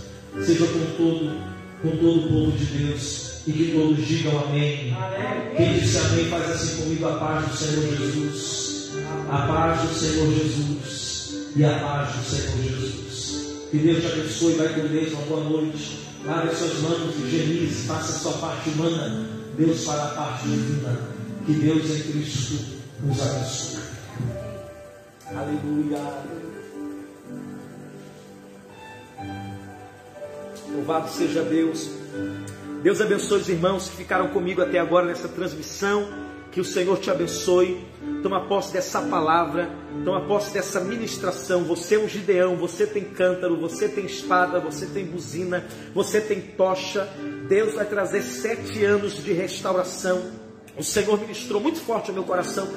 seja 0.44 0.66
com 0.66 0.96
todo, 0.96 1.40
com 1.82 1.90
todo 1.90 2.18
o 2.18 2.28
povo 2.28 2.52
de 2.52 2.64
Deus. 2.64 3.25
E 3.46 3.52
que 3.52 3.72
todos 3.72 4.06
digam 4.06 4.38
amém. 4.44 4.92
amém. 4.92 5.56
Quem 5.56 5.78
disse 5.78 5.98
amém, 5.98 6.24
faz 6.26 6.50
assim 6.50 6.82
comigo 6.82 7.06
a 7.06 7.12
paz 7.12 7.46
do 7.46 7.56
Senhor 7.56 7.96
Jesus. 7.96 8.90
A 9.30 9.38
paz 9.46 9.80
do 9.82 9.94
Senhor 9.94 10.32
Jesus. 10.32 11.52
E 11.54 11.64
a 11.64 11.78
paz 11.78 12.12
do 12.14 12.24
Senhor 12.24 12.62
Jesus. 12.62 13.66
Que 13.70 13.78
Deus 13.78 14.00
te 14.00 14.06
abençoe, 14.06 14.54
vai 14.54 14.68
com 14.68 14.88
Deus, 14.88 15.12
uma 15.12 15.22
boa 15.22 15.44
noite. 15.44 15.98
Lave 16.24 16.48
as 16.48 16.58
suas 16.58 16.80
mãos, 16.80 17.14
higienize, 17.16 17.86
faça 17.86 18.12
a 18.12 18.18
sua 18.18 18.32
parte 18.32 18.70
humana. 18.70 19.28
Deus 19.56 19.84
fará 19.84 20.04
a 20.04 20.08
parte 20.08 20.48
divina. 20.48 20.98
Que 21.46 21.52
Deus 21.52 21.84
em 21.84 22.12
Cristo 22.12 22.64
nos 23.02 23.20
abençoe. 23.20 23.76
Aleluia. 25.26 25.98
Louvado 30.72 31.08
seja 31.10 31.42
Deus. 31.42 31.88
Deus 32.86 33.00
abençoe 33.00 33.40
os 33.40 33.48
irmãos 33.48 33.88
que 33.88 33.96
ficaram 33.96 34.28
comigo 34.28 34.62
até 34.62 34.78
agora 34.78 35.06
nessa 35.06 35.26
transmissão. 35.26 36.06
Que 36.52 36.60
o 36.60 36.64
Senhor 36.64 36.96
te 37.00 37.10
abençoe. 37.10 37.84
Toma 38.22 38.46
posse 38.46 38.72
dessa 38.72 39.02
palavra, 39.02 39.68
toma 40.04 40.20
posse 40.20 40.54
dessa 40.54 40.78
ministração. 40.78 41.64
Você 41.64 41.96
é 41.96 41.98
um 41.98 42.08
Gideão, 42.08 42.54
você 42.54 42.86
tem 42.86 43.02
cântaro, 43.02 43.56
você 43.56 43.88
tem 43.88 44.06
espada, 44.06 44.60
você 44.60 44.86
tem 44.86 45.04
buzina, 45.04 45.66
você 45.92 46.20
tem 46.20 46.40
tocha. 46.40 47.08
Deus 47.48 47.74
vai 47.74 47.86
trazer 47.86 48.22
sete 48.22 48.84
anos 48.84 49.20
de 49.20 49.32
restauração. 49.32 50.22
O 50.78 50.84
Senhor 50.84 51.20
ministrou 51.20 51.60
muito 51.60 51.80
forte 51.80 52.10
ao 52.10 52.14
meu 52.14 52.22
coração 52.22 52.68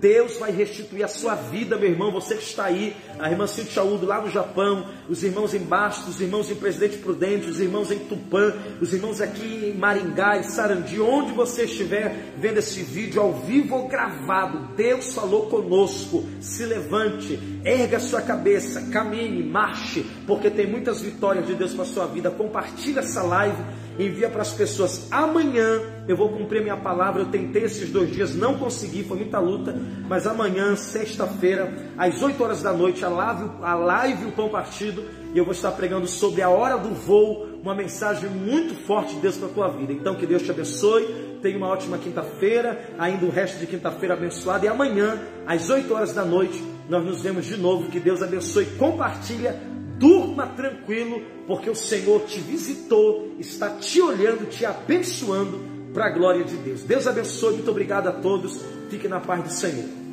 Deus 0.00 0.36
vai 0.38 0.50
restituir 0.50 1.04
a 1.04 1.08
sua 1.08 1.34
vida, 1.34 1.76
meu 1.76 1.90
irmão. 1.90 2.12
Você 2.12 2.34
que 2.34 2.42
está 2.42 2.64
aí, 2.64 2.96
a 3.18 3.30
irmã 3.30 3.46
Cintia 3.46 3.82
Udo 3.82 4.06
lá 4.06 4.20
no 4.20 4.30
Japão, 4.30 4.86
os 5.08 5.22
irmãos 5.22 5.54
em 5.54 5.60
Bastos, 5.60 6.14
os 6.14 6.20
irmãos 6.20 6.50
em 6.50 6.54
Presidente 6.54 6.98
Prudente, 6.98 7.48
os 7.48 7.60
irmãos 7.60 7.90
em 7.90 7.98
Tupã, 7.98 8.54
os 8.80 8.92
irmãos 8.92 9.20
aqui 9.20 9.72
em 9.72 9.78
Maringá, 9.78 10.38
em 10.38 10.42
Sarandi, 10.42 11.00
onde 11.00 11.32
você 11.32 11.64
estiver 11.64 12.34
vendo 12.38 12.58
esse 12.58 12.82
vídeo 12.82 13.20
ao 13.20 13.32
vivo 13.32 13.76
ou 13.76 13.88
gravado, 13.88 14.74
Deus 14.76 15.14
falou 15.14 15.46
conosco. 15.46 16.24
Se 16.40 16.64
levante, 16.64 17.38
erga 17.64 17.98
sua 17.98 18.22
cabeça, 18.22 18.82
caminhe, 18.92 19.42
marche, 19.42 20.06
porque 20.26 20.50
tem 20.50 20.66
muitas 20.66 21.00
vitórias 21.02 21.46
de 21.46 21.54
Deus 21.54 21.74
para 21.74 21.82
a 21.82 21.86
sua 21.86 22.06
vida. 22.06 22.30
Compartilhe 22.30 22.98
essa 22.98 23.22
live 23.22 23.62
envia 23.98 24.28
para 24.28 24.42
as 24.42 24.52
pessoas. 24.52 25.08
Amanhã 25.10 25.80
eu 26.06 26.16
vou 26.16 26.28
cumprir 26.30 26.62
minha 26.62 26.76
palavra. 26.76 27.22
Eu 27.22 27.26
tentei 27.26 27.64
esses 27.64 27.90
dois 27.90 28.10
dias, 28.10 28.34
não 28.34 28.56
consegui, 28.56 29.02
foi 29.02 29.18
muita 29.18 29.38
luta. 29.38 29.74
Mas 30.08 30.26
amanhã, 30.26 30.76
sexta-feira, 30.76 31.72
às 31.96 32.22
8 32.22 32.42
horas 32.42 32.62
da 32.62 32.72
noite, 32.72 33.04
a 33.04 33.08
live, 33.08 33.50
a 33.62 33.74
live 33.74 34.26
O 34.26 34.32
Pão 34.32 34.48
Partido. 34.48 35.04
E 35.34 35.38
eu 35.38 35.44
vou 35.44 35.52
estar 35.52 35.72
pregando 35.72 36.06
sobre 36.06 36.40
a 36.40 36.48
hora 36.48 36.78
do 36.78 36.90
voo, 36.90 37.46
uma 37.62 37.74
mensagem 37.74 38.30
muito 38.30 38.74
forte 38.86 39.14
de 39.14 39.20
Deus 39.20 39.36
para 39.36 39.48
a 39.48 39.52
tua 39.52 39.68
vida. 39.68 39.92
Então 39.92 40.14
que 40.14 40.26
Deus 40.26 40.42
te 40.42 40.50
abençoe. 40.50 41.28
Tenha 41.42 41.56
uma 41.56 41.68
ótima 41.68 41.98
quinta-feira, 41.98 42.90
ainda 42.98 43.24
o 43.24 43.30
resto 43.30 43.58
de 43.58 43.66
quinta-feira 43.66 44.14
abençoado. 44.14 44.64
E 44.64 44.68
amanhã, 44.68 45.20
às 45.46 45.68
8 45.68 45.92
horas 45.92 46.12
da 46.12 46.24
noite, 46.24 46.62
nós 46.88 47.04
nos 47.04 47.22
vemos 47.22 47.46
de 47.46 47.56
novo. 47.56 47.90
Que 47.90 48.00
Deus 48.00 48.22
abençoe. 48.22 48.66
Compartilha 48.78 49.56
Durma 49.98 50.46
tranquilo, 50.46 51.22
porque 51.46 51.68
o 51.68 51.74
Senhor 51.74 52.24
te 52.24 52.38
visitou, 52.38 53.34
está 53.38 53.70
te 53.70 54.00
olhando, 54.00 54.48
te 54.48 54.64
abençoando 54.64 55.60
para 55.92 56.06
a 56.06 56.10
glória 56.10 56.44
de 56.44 56.56
Deus. 56.56 56.82
Deus 56.82 57.06
abençoe, 57.06 57.54
muito 57.54 57.70
obrigado 57.70 58.08
a 58.08 58.12
todos. 58.12 58.60
Fique 58.88 59.08
na 59.08 59.20
paz 59.20 59.42
do 59.42 59.50
Senhor. 59.50 60.07